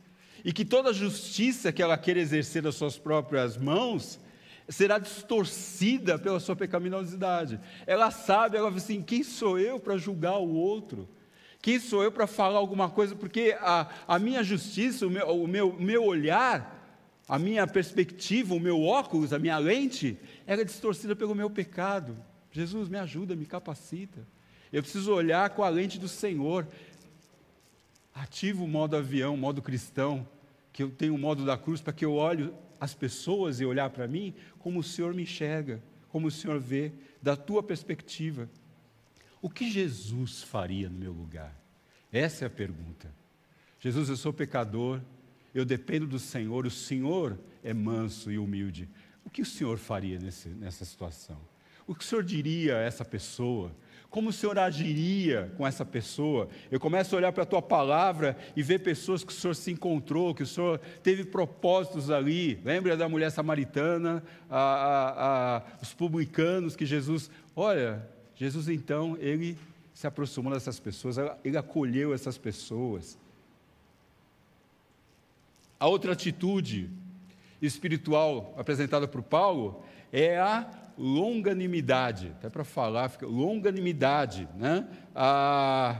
[0.46, 4.20] e que toda a justiça que ela quer exercer das suas próprias mãos
[4.70, 7.60] será distorcida pela sua pecaminosidade.
[7.88, 11.10] Ela sabe, ela fala assim: quem sou eu para julgar o outro?
[11.60, 13.16] Quem sou eu para falar alguma coisa?
[13.16, 18.60] Porque a, a minha justiça, o meu, o meu, meu olhar, a minha perspectiva, o
[18.60, 22.16] meu óculos, a minha lente, era distorcida pelo meu pecado.
[22.52, 24.20] Jesus, me ajuda, me capacita.
[24.72, 26.66] Eu preciso olhar com a lente do Senhor.
[28.14, 30.28] Ativa o modo avião, modo cristão,
[30.74, 33.90] que eu tenho o modo da cruz para que eu olhe as pessoas e olhar
[33.90, 38.50] para mim como o Senhor me enxerga, como o Senhor vê, da tua perspectiva.
[39.42, 41.56] O que Jesus faria no meu lugar?
[42.12, 43.14] Essa é a pergunta.
[43.80, 45.02] Jesus, eu sou pecador,
[45.54, 48.88] eu dependo do Senhor, o Senhor é manso e humilde.
[49.26, 51.40] O que o Senhor faria nesse, nessa situação?
[51.88, 53.76] O que o Senhor diria a essa pessoa?
[54.12, 56.50] Como o Senhor agiria com essa pessoa?
[56.70, 59.72] Eu começo a olhar para a tua palavra e ver pessoas que o Senhor se
[59.72, 62.60] encontrou, que o Senhor teve propósitos ali.
[62.66, 67.32] Lembra da mulher samaritana, a, a, a, os publicanos que Jesus.
[67.56, 69.58] Olha, Jesus então, ele
[69.94, 73.18] se aproximou dessas pessoas, ele acolheu essas pessoas.
[75.80, 76.90] A outra atitude
[77.62, 80.70] espiritual apresentada por Paulo é a
[81.02, 82.32] longanimidade.
[82.38, 84.88] Até para falar, fica longanimidade, né?
[85.16, 86.00] Ah,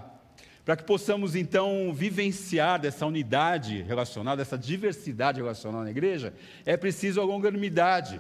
[0.64, 6.34] para que possamos então vivenciar dessa unidade relacional, dessa diversidade relacional na igreja,
[6.66, 8.20] é preciso a longanimidade.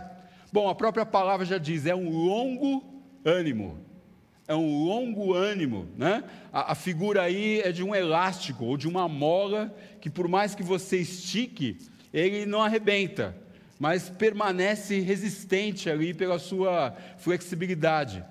[0.52, 2.84] Bom, a própria palavra já diz, é um longo
[3.24, 3.92] ânimo
[4.48, 6.26] é um longo ânimo, né?
[6.52, 10.54] A, a, figura aí é de um elástico ou de uma mola que, por mais
[10.54, 11.78] que você estique,
[12.12, 13.34] ele não arrebenta,
[13.82, 18.24] mas permanece resistente ali pela sua flexibilidade.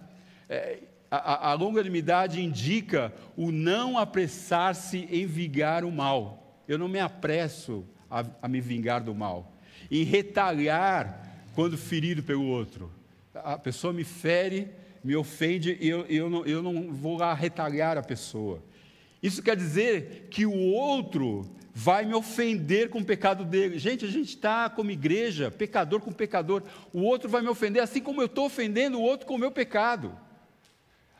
[0.48, 0.78] É,
[1.10, 6.62] a, a longanimidade indica o não apressar-se em vingar o mal.
[6.68, 9.52] Eu não me apresso a, a me vingar do mal,
[9.90, 12.88] em retalhar quando ferido pelo outro.
[13.34, 14.68] A pessoa me fere,
[15.02, 18.62] me ofende e eu, eu, não, eu não vou lá retalhar a pessoa.
[19.20, 23.78] Isso quer dizer que o outro vai me ofender com o pecado dele.
[23.78, 26.62] Gente, a gente está como igreja, pecador com pecador.
[26.92, 29.50] O outro vai me ofender assim como eu estou ofendendo o outro com o meu
[29.50, 30.16] pecado.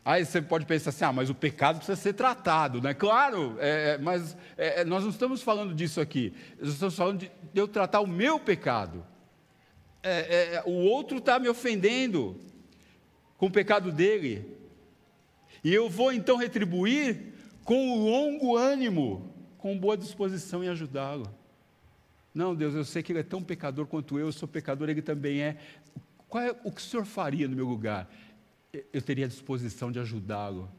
[0.05, 2.95] Aí você pode pensar assim, ah, mas o pecado precisa ser tratado, né?
[2.95, 6.33] Claro, é, é mas é, é, nós não estamos falando disso aqui.
[6.59, 9.07] Nós estamos falando de, eu tratar o meu pecado.
[10.03, 12.37] É, é o outro está me ofendendo
[13.37, 14.57] com o pecado dele.
[15.63, 19.30] E eu vou então retribuir com longo ânimo,
[19.61, 21.31] com boa disposição em ajudá-lo.
[22.35, 25.03] Não, Deus, eu sei que ele é tão pecador quanto eu, eu sou pecador, ele
[25.03, 25.57] também é.
[26.29, 28.11] Qual é o que o Senhor faria no meu lugar?
[28.93, 30.71] Eu teria disposição de ajudá-lo,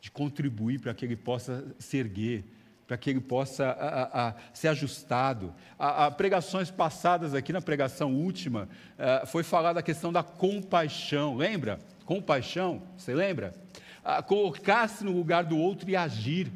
[0.00, 2.42] de contribuir para que ele possa se erguer,
[2.88, 5.54] para que ele possa a, a, ser ajustado.
[5.78, 8.68] A, pregações passadas aqui, na pregação última,
[8.98, 11.78] eh, foi falada a questão da compaixão, lembra?
[12.04, 13.54] compaixão, você lembra?
[14.04, 16.52] Ah, Colocar-se no lugar do outro e agir.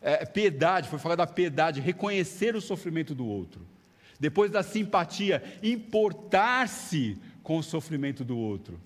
[0.00, 3.66] É, piedade, foi falar da piedade, reconhecer o sofrimento do outro.
[4.18, 8.80] Depois da simpatia, importar-se com o sofrimento do outro.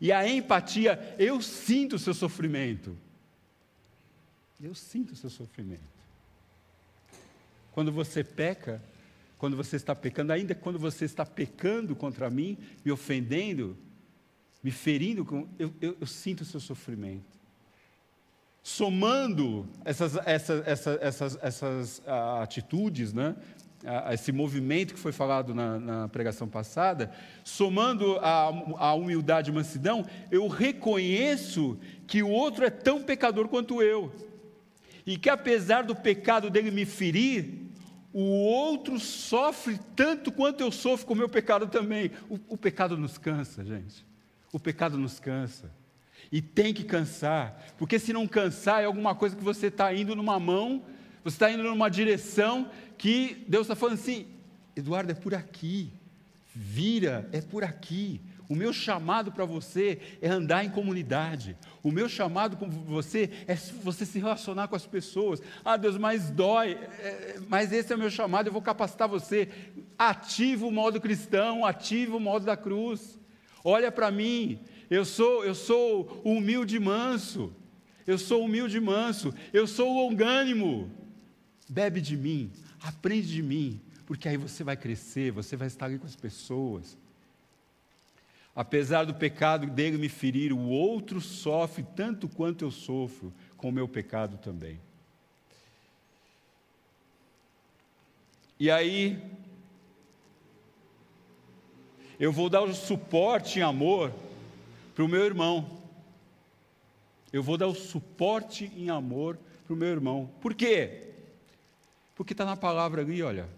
[0.00, 2.96] E a empatia, eu sinto o seu sofrimento.
[4.62, 5.82] Eu sinto o seu sofrimento.
[7.72, 8.82] Quando você peca,
[9.38, 13.76] quando você está pecando, ainda quando você está pecando contra mim, me ofendendo,
[14.62, 15.26] me ferindo,
[15.58, 17.38] eu, eu, eu sinto o seu sofrimento.
[18.66, 20.66] Somando essas, essas,
[21.02, 23.36] essas, essas, uh, atitudes, né?
[23.82, 27.12] Uh, esse movimento que foi falado na, na pregação passada,
[27.44, 33.82] somando a, a humildade e mansidão, eu reconheço que o outro é tão pecador quanto
[33.82, 34.10] eu.
[35.04, 37.66] E que apesar do pecado dele me ferir,
[38.14, 42.12] o outro sofre tanto quanto eu sofro com o meu pecado também.
[42.30, 44.06] O, o pecado nos cansa, gente.
[44.50, 45.70] O pecado nos cansa.
[46.34, 50.16] E tem que cansar, porque se não cansar, é alguma coisa que você está indo
[50.16, 50.82] numa mão,
[51.22, 52.68] você está indo numa direção
[52.98, 54.26] que Deus está falando assim:
[54.74, 55.92] Eduardo, é por aqui,
[56.52, 58.20] vira, é por aqui.
[58.48, 61.56] O meu chamado para você é andar em comunidade.
[61.84, 65.40] O meu chamado para você é você se relacionar com as pessoas.
[65.64, 66.72] Ah, Deus, mas dói.
[66.72, 69.48] É, mas esse é o meu chamado, eu vou capacitar você.
[69.96, 73.20] Ativa o modo cristão, ativa o modo da cruz.
[73.62, 74.58] Olha para mim,
[74.90, 77.52] eu sou, eu sou humilde e manso.
[78.06, 79.32] Eu sou humilde e manso.
[79.52, 80.90] Eu sou longânimo.
[81.68, 83.80] Bebe de mim, aprende de mim.
[84.06, 86.98] porque aí você vai crescer, você vai estar ali com as pessoas.
[88.54, 93.72] Apesar do pecado dele me ferir, o outro sofre tanto quanto eu sofro com o
[93.72, 94.78] meu pecado também.
[98.60, 99.20] E aí,
[102.20, 104.12] eu vou dar o suporte em amor
[104.94, 105.82] para o meu irmão.
[107.32, 110.30] Eu vou dar o suporte em amor para o meu irmão.
[110.40, 111.08] Por quê?
[112.14, 113.48] Porque está na palavra ali, olha.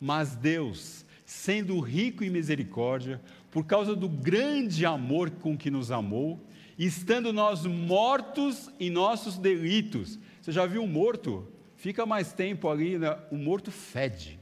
[0.00, 6.40] Mas Deus, sendo rico em misericórdia, por causa do grande amor com que nos amou,
[6.76, 10.18] estando nós mortos em nossos delitos.
[10.40, 11.46] Você já viu um morto?
[11.76, 13.16] Fica mais tempo ali, né?
[13.30, 14.40] o morto fede.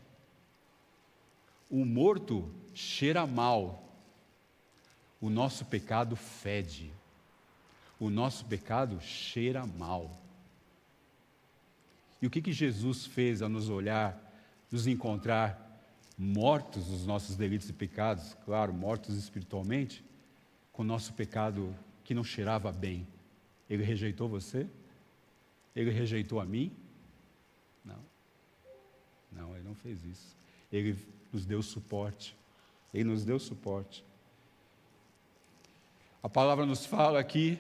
[1.69, 3.90] O morto cheira mal.
[5.21, 6.93] O nosso pecado fede.
[7.99, 10.19] O nosso pecado cheira mal.
[12.23, 14.19] E o que, que Jesus fez ao nos olhar,
[14.71, 15.67] nos encontrar
[16.17, 20.05] mortos nos nossos delitos e pecados, claro, mortos espiritualmente,
[20.73, 23.07] com o nosso pecado que não cheirava bem?
[23.69, 24.67] Ele rejeitou você?
[25.75, 26.73] Ele rejeitou a mim?
[27.85, 27.99] Não.
[29.33, 30.37] Não, ele não fez isso.
[30.73, 30.99] Ele
[31.33, 32.37] nos deu suporte.
[32.93, 34.05] Ele nos deu suporte.
[36.23, 37.59] A palavra nos fala aqui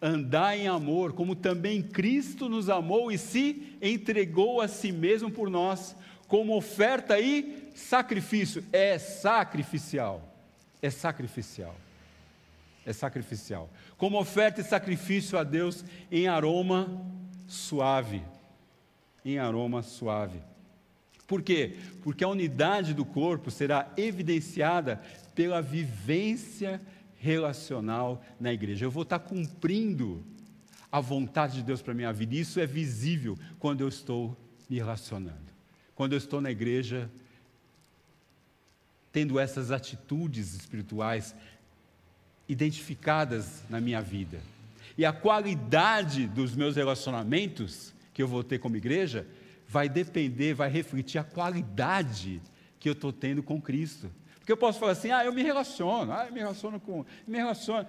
[0.00, 5.48] andar em amor, como também Cristo nos amou e se entregou a si mesmo por
[5.48, 5.96] nós,
[6.28, 8.64] como oferta e sacrifício.
[8.72, 10.22] É sacrificial.
[10.82, 11.74] É sacrificial.
[12.84, 13.70] É sacrificial.
[13.96, 17.02] Como oferta e sacrifício a Deus em aroma
[17.46, 18.22] suave.
[19.24, 20.38] Em aroma suave.
[21.26, 21.76] Por quê?
[22.02, 25.00] Porque a unidade do corpo será evidenciada
[25.34, 26.80] pela vivência
[27.24, 28.84] relacional na igreja.
[28.84, 30.22] Eu vou estar cumprindo
[30.92, 32.34] a vontade de Deus para a minha vida.
[32.34, 34.36] Isso é visível quando eu estou
[34.68, 35.54] me relacionando.
[35.94, 37.10] Quando eu estou na igreja,
[39.10, 41.34] tendo essas atitudes espirituais
[42.46, 44.38] identificadas na minha vida.
[44.98, 49.26] E a qualidade dos meus relacionamentos que eu vou ter como igreja
[49.66, 52.42] vai depender, vai refletir a qualidade
[52.78, 54.10] que eu estou tendo com Cristo.
[54.44, 57.38] Porque eu posso falar assim, ah, eu me relaciono, ah, eu me relaciono com, me
[57.38, 57.88] relaciono.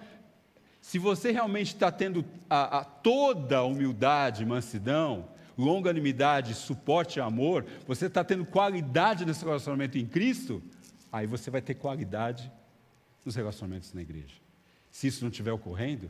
[0.80, 7.66] Se você realmente está tendo a, a toda a humildade, mansidão, longanimidade, suporte e amor,
[7.86, 10.64] você está tendo qualidade nesse relacionamento em Cristo,
[11.12, 12.50] aí você vai ter qualidade
[13.26, 14.36] nos relacionamentos na igreja.
[14.90, 16.10] Se isso não estiver ocorrendo,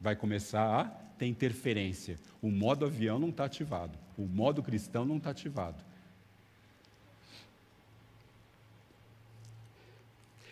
[0.00, 0.84] vai começar a
[1.16, 2.18] ter interferência.
[2.42, 5.84] O modo avião não está ativado, o modo cristão não está ativado.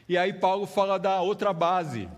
[0.09, 2.09] E aí Paulo fala da outra base.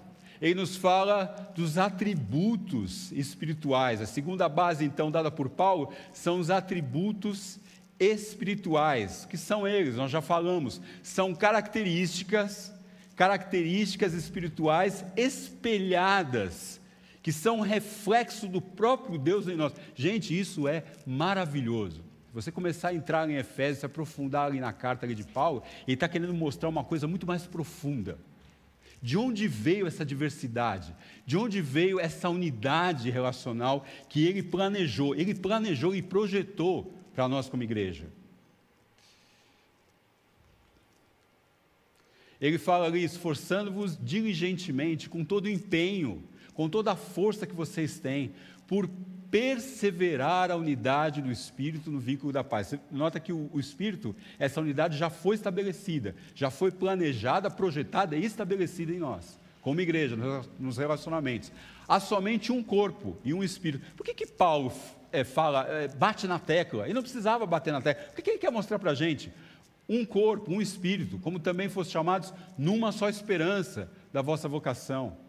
[0.40, 4.00] Ele nos fala dos atributos espirituais.
[4.00, 7.58] A segunda base, então, dada por Paulo, são os atributos
[7.98, 9.24] espirituais.
[9.24, 9.96] Que são eles?
[9.96, 10.80] Nós já falamos.
[11.02, 12.72] São características,
[13.16, 16.80] características espirituais espelhadas,
[17.22, 19.72] que são reflexo do próprio Deus em nós.
[19.94, 22.07] Gente, isso é maravilhoso
[22.40, 25.94] você começar a entrar em Efésios, se aprofundar ali na carta ali de Paulo, ele
[25.94, 28.16] está querendo mostrar uma coisa muito mais profunda.
[29.02, 30.94] De onde veio essa diversidade?
[31.26, 35.16] De onde veio essa unidade relacional que ele planejou?
[35.16, 38.06] Ele planejou e projetou para nós como igreja.
[42.40, 46.22] Ele fala ali, esforçando-vos diligentemente, com todo o empenho,
[46.54, 48.32] com toda a força que vocês têm,
[48.68, 48.88] por
[49.30, 52.68] perseverar a unidade do Espírito no vínculo da paz.
[52.68, 58.16] Você nota que o, o, Espírito, essa unidade já foi estabelecida, já foi planejada, projetada
[58.16, 60.16] e estabelecida em nós, como igreja,
[60.58, 61.52] nos relacionamentos.
[61.86, 63.84] Há somente um corpo e um Espírito.
[63.96, 64.72] Por que, que Paulo
[65.12, 66.84] é, fala, é, bate na tecla?
[66.84, 68.08] Ele não precisava bater na tecla.
[68.10, 69.32] O que, que ele quer mostrar para a gente?
[69.88, 75.27] Um corpo, um Espírito, como também fossem chamados numa só esperança da vossa vocação.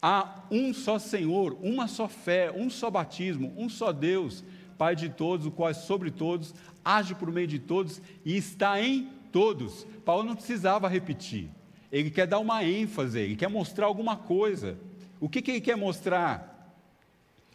[0.00, 4.44] Há um só Senhor, uma só fé, um só batismo, um só Deus,
[4.76, 6.54] Pai de todos, o qual é sobre todos,
[6.84, 9.86] age por meio de todos e está em todos.
[10.04, 11.48] Paulo não precisava repetir.
[11.90, 14.78] Ele quer dar uma ênfase, ele quer mostrar alguma coisa.
[15.18, 16.74] O que, que ele quer mostrar?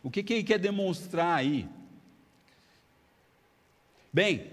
[0.02, 1.70] O que, que ele quer demonstrar aí?
[4.12, 4.52] Bem,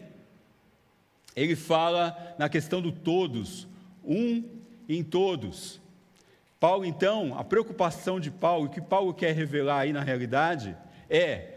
[1.34, 3.66] ele fala na questão do todos,
[4.04, 4.44] um
[4.88, 5.80] em todos.
[6.60, 10.76] Paulo, então, a preocupação de Paulo, o que Paulo quer revelar aí na realidade,
[11.08, 11.54] é: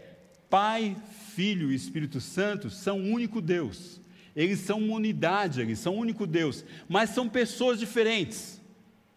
[0.48, 0.96] Pai,
[1.34, 4.00] Filho e Espírito Santo são um único Deus.
[4.34, 8.60] Eles são uma unidade, eles são um único Deus, mas são pessoas diferentes,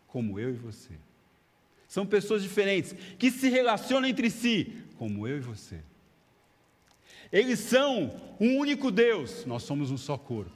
[0.08, 0.92] como eu e você.
[1.88, 5.80] São pessoas diferentes que se relacionam entre si, como eu e você.
[7.32, 10.52] Eles são um único Deus, nós somos um só corpo.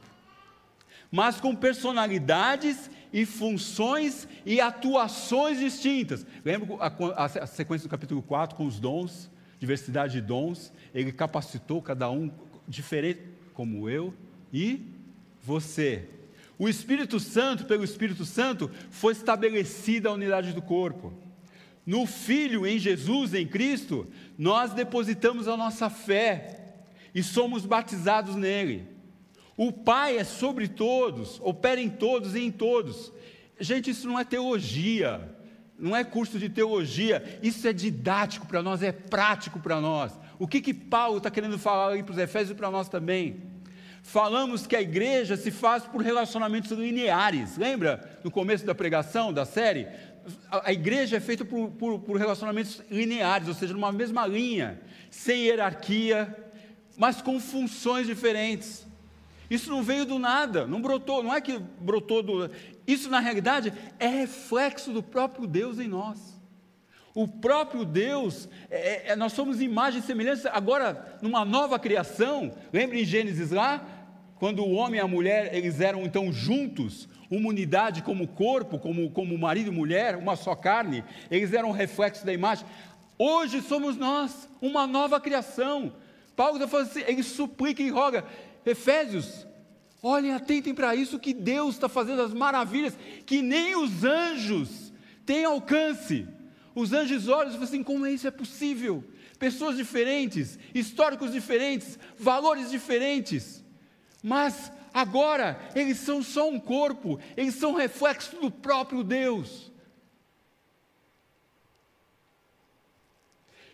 [1.12, 6.26] mas com personalidades e funções e atuações distintas.
[6.44, 9.30] Lembra a, a, sequência do capítulo 4 com os dons,
[9.60, 10.72] diversidade de dons?
[10.94, 12.32] Ele capacitou cada um
[12.68, 13.22] diferente,
[13.54, 14.14] como eu
[14.54, 14.82] e
[15.42, 16.08] você.
[16.58, 21.14] O Espírito Santo, pelo Espírito Santo, foi estabelecida a unidade do corpo.
[21.86, 24.08] No Filho, em Jesus, em Cristo,
[24.38, 26.60] nós depositamos a nossa fé
[27.16, 28.99] e somos batizados nele.
[29.60, 33.12] O Pai é sobre todos, opera em todos e em todos.
[33.60, 35.36] Gente, isso não é teologia,
[35.78, 40.18] não é curso de teologia, isso é didático para nós, é prático para nós.
[40.40, 43.50] O que que Paulo está querendo falar aí para os Efésios e para nós também?
[44.02, 47.58] falamos que a igreja se faz por relacionamentos lineares.
[47.58, 49.88] Lembra no começo da pregação, da série?
[50.50, 54.80] A, igreja é feita por, por, por relacionamentos lineares, ou seja, numa mesma linha,
[55.12, 56.34] sem hierarquia,
[56.98, 58.89] mas com funções diferentes.
[59.50, 62.52] Isso não veio do nada, não brotou, não é que brotou do.
[62.86, 66.40] Isso, na realidade, é reflexo do próprio Deus em nós.
[67.16, 73.02] O próprio Deus, é, é, nós somos imagem e semelhança, agora, numa nova criação, lembre
[73.02, 73.86] em Gênesis lá,
[74.36, 79.10] quando o homem e a mulher, eles eram então juntos, uma unidade como corpo, como,
[79.12, 82.66] como marido e mulher, uma só carne, eles eram reflexo da imagem.
[83.18, 85.92] Hoje somos nós, uma nova criação.
[86.36, 88.24] Paulo está falando assim, ele suplica e roga,
[88.66, 89.48] Efésios,
[90.02, 94.94] olhem, atentem para isso que Deus está fazendo as maravilhas, que nem os anjos
[95.26, 96.28] têm alcance.
[96.74, 99.04] Os anjos olham e falam assim: como é isso é possível?
[99.38, 103.64] Pessoas diferentes, históricos diferentes, valores diferentes.
[104.22, 109.72] Mas agora eles são só um corpo, eles são reflexo do próprio Deus.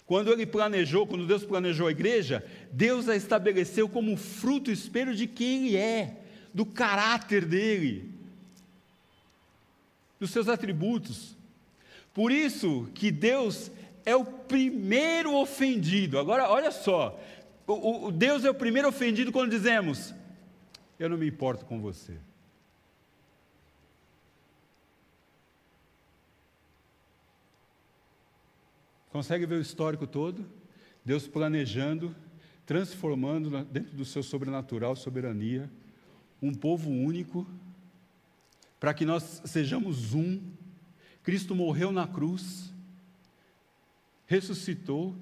[0.05, 5.25] Quando ele planejou, quando Deus planejou a igreja, Deus a estabeleceu como fruto espelho de
[5.25, 6.17] quem ele é,
[6.53, 8.11] do caráter dele,
[10.19, 11.35] dos seus atributos.
[12.13, 13.71] Por isso que Deus
[14.05, 16.19] é o primeiro ofendido.
[16.19, 17.19] Agora, olha só,
[17.65, 20.13] o, o Deus é o primeiro ofendido quando dizemos:
[20.99, 22.13] eu não me importo com você.
[29.15, 30.45] Consegue ver o histórico todo?
[31.05, 32.13] Deus planejando,
[32.65, 35.71] transformando dentro do seu sobrenatural, soberania,
[36.41, 37.47] um povo único,
[38.77, 40.41] para que nós sejamos um.
[41.23, 42.73] Cristo morreu na cruz,
[44.25, 45.15] ressuscitou,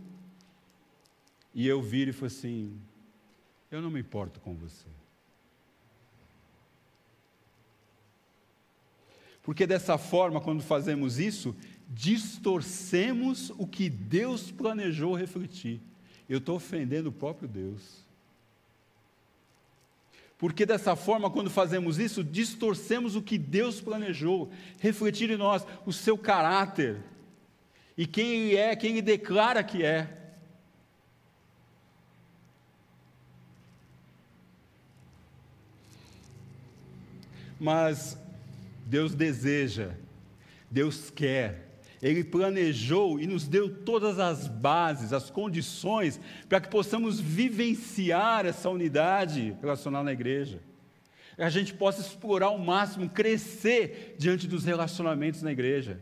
[1.54, 2.82] e eu viro e falei assim:
[3.70, 4.88] eu não me importo com você.
[9.44, 11.56] Porque dessa forma, quando fazemos isso,
[11.94, 15.80] distorcemos o que Deus planejou refletir.
[16.28, 18.04] Eu estou ofendendo o próprio Deus.
[20.38, 25.94] Porque dessa forma, quando fazemos isso, distorcemos o que Deus planejou refletir em nós, o
[25.94, 27.02] seu caráter,
[27.96, 30.20] e quem Ele é, quem Ele declara que é.
[37.60, 38.18] Mas
[38.86, 39.91] Deus deseja,
[40.70, 41.73] Deus quer,
[42.04, 48.70] Ele planejou e nos deu todas as bases, as condições para que possamos vivenciar essa
[48.70, 50.62] unidade relacional na igreja.
[51.38, 55.97] A gente possa explorar ao máximo, crescer diante dos relacionamentos na igreja.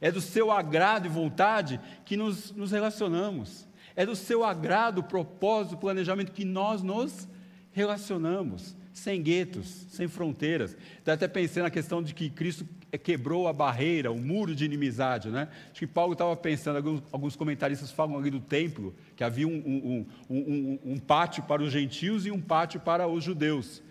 [0.00, 3.68] É do seu agrado e vontade que nos, nos relacionamos.
[3.94, 7.28] É do seu agrado, propósito, planejamento que nós nos
[7.70, 10.76] relacionamos sem guetos, sem fronteiras.
[11.00, 12.64] Está até pensando na questão de que Cristo
[13.02, 15.30] quebrou a barreira, o muro de inimizade.
[15.30, 15.48] Né?
[15.70, 19.50] Acho que Paulo estava pensando, alguns, alguns, comentaristas falam ali do templo, que havia um,
[19.50, 23.82] um, um, um, pátio para os gentios e um pátio para os judeus.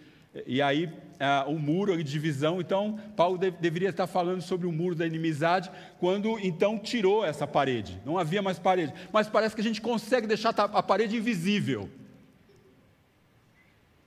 [0.48, 0.90] E aí,
[1.48, 5.06] o um muro de divisão, então, Paulo de, deveria estar falando sobre o muro da
[5.06, 8.02] inimizade, quando então tirou essa parede.
[8.06, 8.94] Não havia mais parede.
[9.12, 11.90] Mas parece que a gente consegue deixar a parede invisível.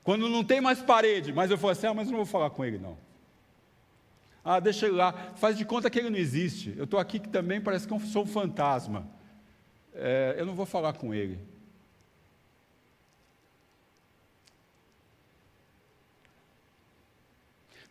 [0.06, 2.48] Quando não tem mais parede, mas eu falo assim, ah, mas eu não vou falar
[2.50, 2.96] com ele não.
[4.44, 6.72] Ah, deixa ele lá, faz de conta que ele não existe.
[6.76, 9.04] Eu estou aqui que também parece que eu sou um fantasma.
[9.92, 11.40] É, eu não vou falar com ele.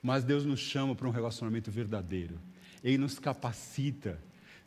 [0.02, 2.40] Mas Deus nos chama para um relacionamento verdadeiro.
[2.82, 4.18] Ele nos capacita,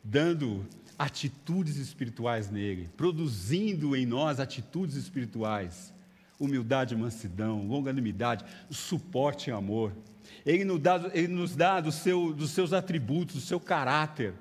[0.03, 0.67] dando
[0.99, 5.97] atitudes espirituais nele, produzindo em nós atitudes espirituais
[6.39, 9.93] humildade, mansidão, longanimidade, suporte e amor.
[10.45, 14.33] Ele nos dá, ele nos dá do seu, dos seus atributos, do seu caráter,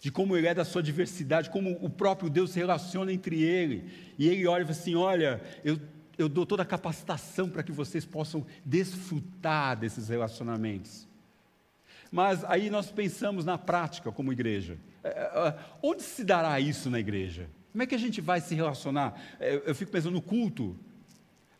[0.00, 3.90] de como ele é da sua diversidade, como o próprio Deus se relaciona entre ele.
[4.18, 5.78] E ele olha e fala assim: Olha, eu,
[6.16, 11.06] eu dou toda a capacitação para que vocês possam desfrutar desses relacionamentos.
[12.10, 14.78] Mas aí nós pensamos na prática como igreja.
[15.04, 17.48] É, é, onde se dará isso na igreja?
[17.72, 19.20] Como é que a gente vai se relacionar?
[19.38, 20.76] É, eu fico pensando no culto.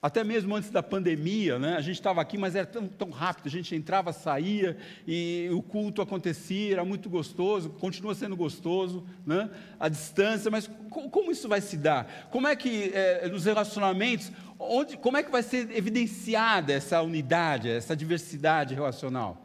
[0.01, 1.76] Até mesmo antes da pandemia, né?
[1.76, 5.61] a gente estava aqui, mas era tão, tão rápido, a gente entrava, saía, e o
[5.61, 9.51] culto acontecia, era muito gostoso, continua sendo gostoso, né?
[9.78, 12.28] a distância, mas como isso vai se dar?
[12.30, 17.68] Como é que, é, nos relacionamentos, onde, como é que vai ser evidenciada essa unidade,
[17.68, 19.44] essa diversidade relacional?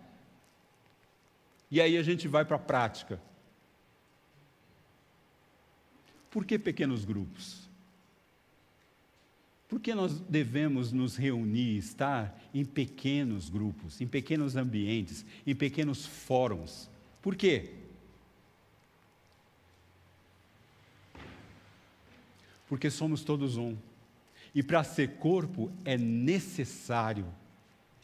[1.72, 3.20] E aí a gente vai para a prática.
[6.30, 7.63] Por que pequenos grupos?
[9.74, 16.06] Por que nós devemos nos reunir, estar em pequenos grupos, em pequenos ambientes, em pequenos
[16.06, 16.88] fóruns?
[17.24, 17.72] Por quê?
[22.70, 23.76] Porque somos todos um.
[24.54, 27.26] E para ser corpo é necessário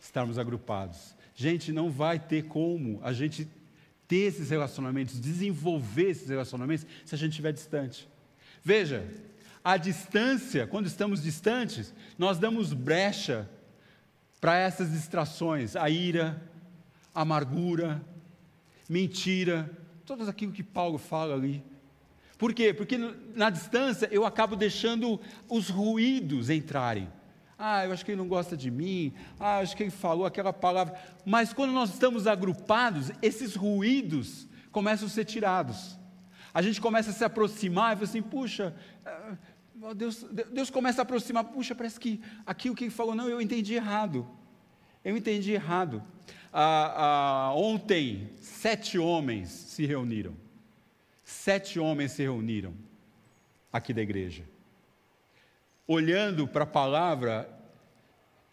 [0.02, 1.14] estarmos agrupados.
[1.36, 3.48] Gente, não vai ter como a gente
[4.08, 8.10] ter esses relacionamentos, desenvolver esses relacionamentos, se a gente estiver distante.
[8.64, 9.08] Veja,
[9.64, 13.50] a distância, quando estamos distantes, nós damos brecha
[14.40, 16.42] para essas distrações, a ira,
[17.14, 18.02] a amargura,
[18.88, 19.70] mentira,
[20.06, 21.64] tudo aquilo que Paulo fala ali.
[22.38, 22.74] Por quê?
[22.74, 22.98] Porque
[23.36, 27.10] na distância eu acabo deixando os ruídos entrarem.
[27.58, 29.14] Ah, eu acho que ele não gosta de mim.
[29.38, 30.98] Ah, eu acho que ele falou aquela palavra.
[31.26, 36.00] Mas quando nós estamos agrupados, esses ruídos começam a ser tirados.
[36.54, 38.74] A gente começa a se aproximar e fala assim: puxa,
[39.06, 39.38] eh,
[39.96, 43.74] Deus, Deus começa a aproximar, puxa, parece que aquilo que ele falou, não, eu entendi
[43.74, 44.28] errado.
[45.04, 46.04] Eu entendi errado.
[46.52, 50.36] Ah, ah, ontem, sete homens se reuniram.
[51.24, 52.74] Sete homens se reuniram
[53.72, 54.44] aqui da igreja
[55.90, 57.50] olhando para a palavra,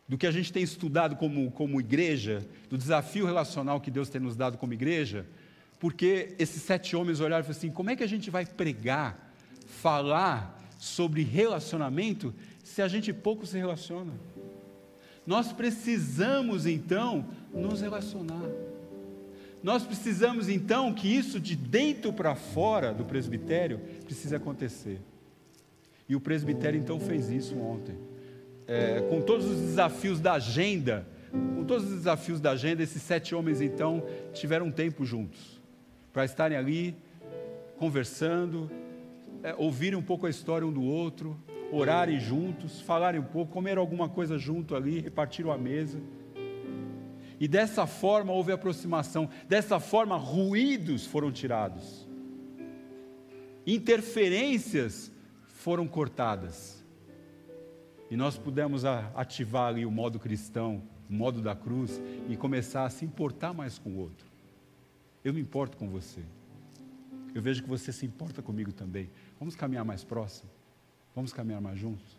[0.08, 4.22] do que a gente tem estudado como, como igreja, do desafio relacional que Deus tem
[4.22, 5.26] nos dado como igreja,
[5.78, 9.30] porque esses sete homens olharam e falaram assim: como é que a gente vai pregar,
[9.66, 14.12] falar sobre relacionamento se a gente pouco se relaciona?
[15.26, 18.48] Nós precisamos então nos relacionar.
[19.62, 25.00] Nós precisamos então que isso de dentro para fora do presbitério precise acontecer.
[26.08, 27.96] E o presbitério então fez isso ontem.
[28.68, 33.34] É, com todos os desafios da agenda, com todos os desafios da agenda, esses sete
[33.34, 35.60] homens então tiveram um tempo juntos,
[36.12, 36.94] para estarem ali
[37.76, 38.70] conversando,
[39.43, 41.37] é, ouvirem um pouco a história um do outro,
[41.72, 46.01] orarem juntos, falarem um pouco, comer alguma coisa junto ali, repartiram a mesa.
[47.39, 52.09] E dessa forma houve aproximação, dessa forma ruídos foram tirados,
[53.66, 55.12] interferências
[55.45, 56.84] foram cortadas.
[58.11, 62.91] E nós pudemos ativar ali o modo cristão, o modo da cruz, e começar a
[62.91, 64.26] se importar mais com o outro.
[65.24, 66.22] Eu me importo com você.
[67.34, 69.11] Eu vejo que você se importa comigo também.
[69.39, 70.51] Vamos caminhar mais próximo?
[71.14, 72.18] Vamos caminhar mais juntos?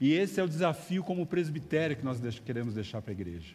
[0.00, 3.54] E esse é o desafio como presbitério que nós queremos deixar para a igreja.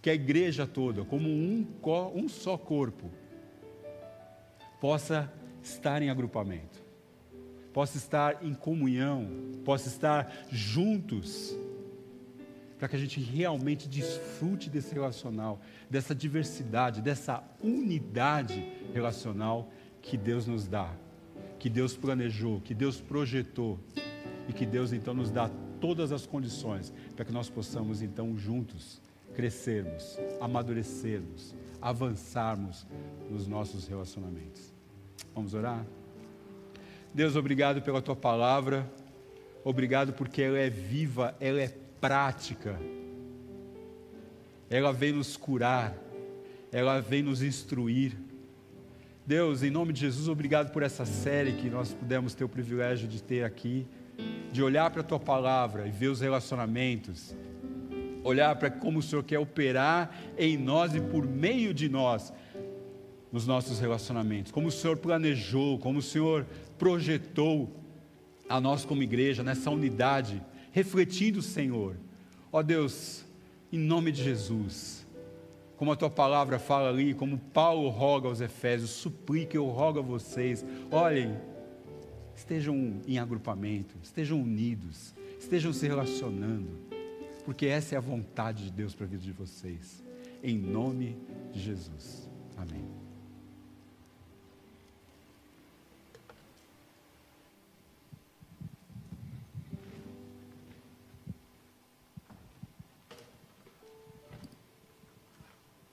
[0.00, 1.66] Que a igreja toda, como um,
[2.14, 3.10] um só corpo,
[4.80, 5.30] possa
[5.62, 6.90] estar em agrupamento
[7.72, 9.28] possa estar em comunhão,
[9.64, 11.56] possa estar juntos,
[12.78, 20.46] para que a gente realmente desfrute desse relacional, dessa diversidade, dessa unidade relacional que Deus
[20.46, 20.90] nos dá,
[21.60, 23.78] que Deus planejou, que Deus projetou
[24.48, 29.00] e que Deus então nos dá todas as condições para que nós possamos então juntos
[29.34, 32.86] crescermos, amadurecermos, avançarmos
[33.30, 34.72] nos nossos relacionamentos.
[35.34, 35.84] Vamos orar?
[37.12, 38.90] Deus, obrigado pela tua palavra,
[39.62, 41.68] obrigado porque ela é viva, ela é
[42.00, 42.80] prática,
[44.70, 45.94] ela vem nos curar,
[46.72, 48.16] ela vem nos instruir.
[49.30, 53.06] Deus, em nome de Jesus, obrigado por essa série que nós pudemos ter o privilégio
[53.06, 53.86] de ter aqui,
[54.50, 57.32] de olhar para a tua palavra e ver os relacionamentos,
[58.24, 62.32] olhar para como o Senhor quer operar em nós e por meio de nós
[63.30, 66.44] nos nossos relacionamentos, como o Senhor planejou, como o Senhor
[66.76, 67.70] projetou
[68.48, 71.96] a nós como igreja nessa unidade, refletindo o Senhor.
[72.50, 73.24] Ó Deus,
[73.72, 74.99] em nome de Jesus,
[75.80, 80.02] como a tua palavra fala ali, como Paulo roga aos Efésios, suplica, eu rogo a
[80.02, 81.34] vocês, olhem,
[82.36, 86.68] estejam em agrupamento, estejam unidos, estejam se relacionando,
[87.46, 90.04] porque essa é a vontade de Deus para a vida de vocês,
[90.42, 91.16] em nome
[91.50, 92.28] de Jesus.
[92.58, 92.99] Amém.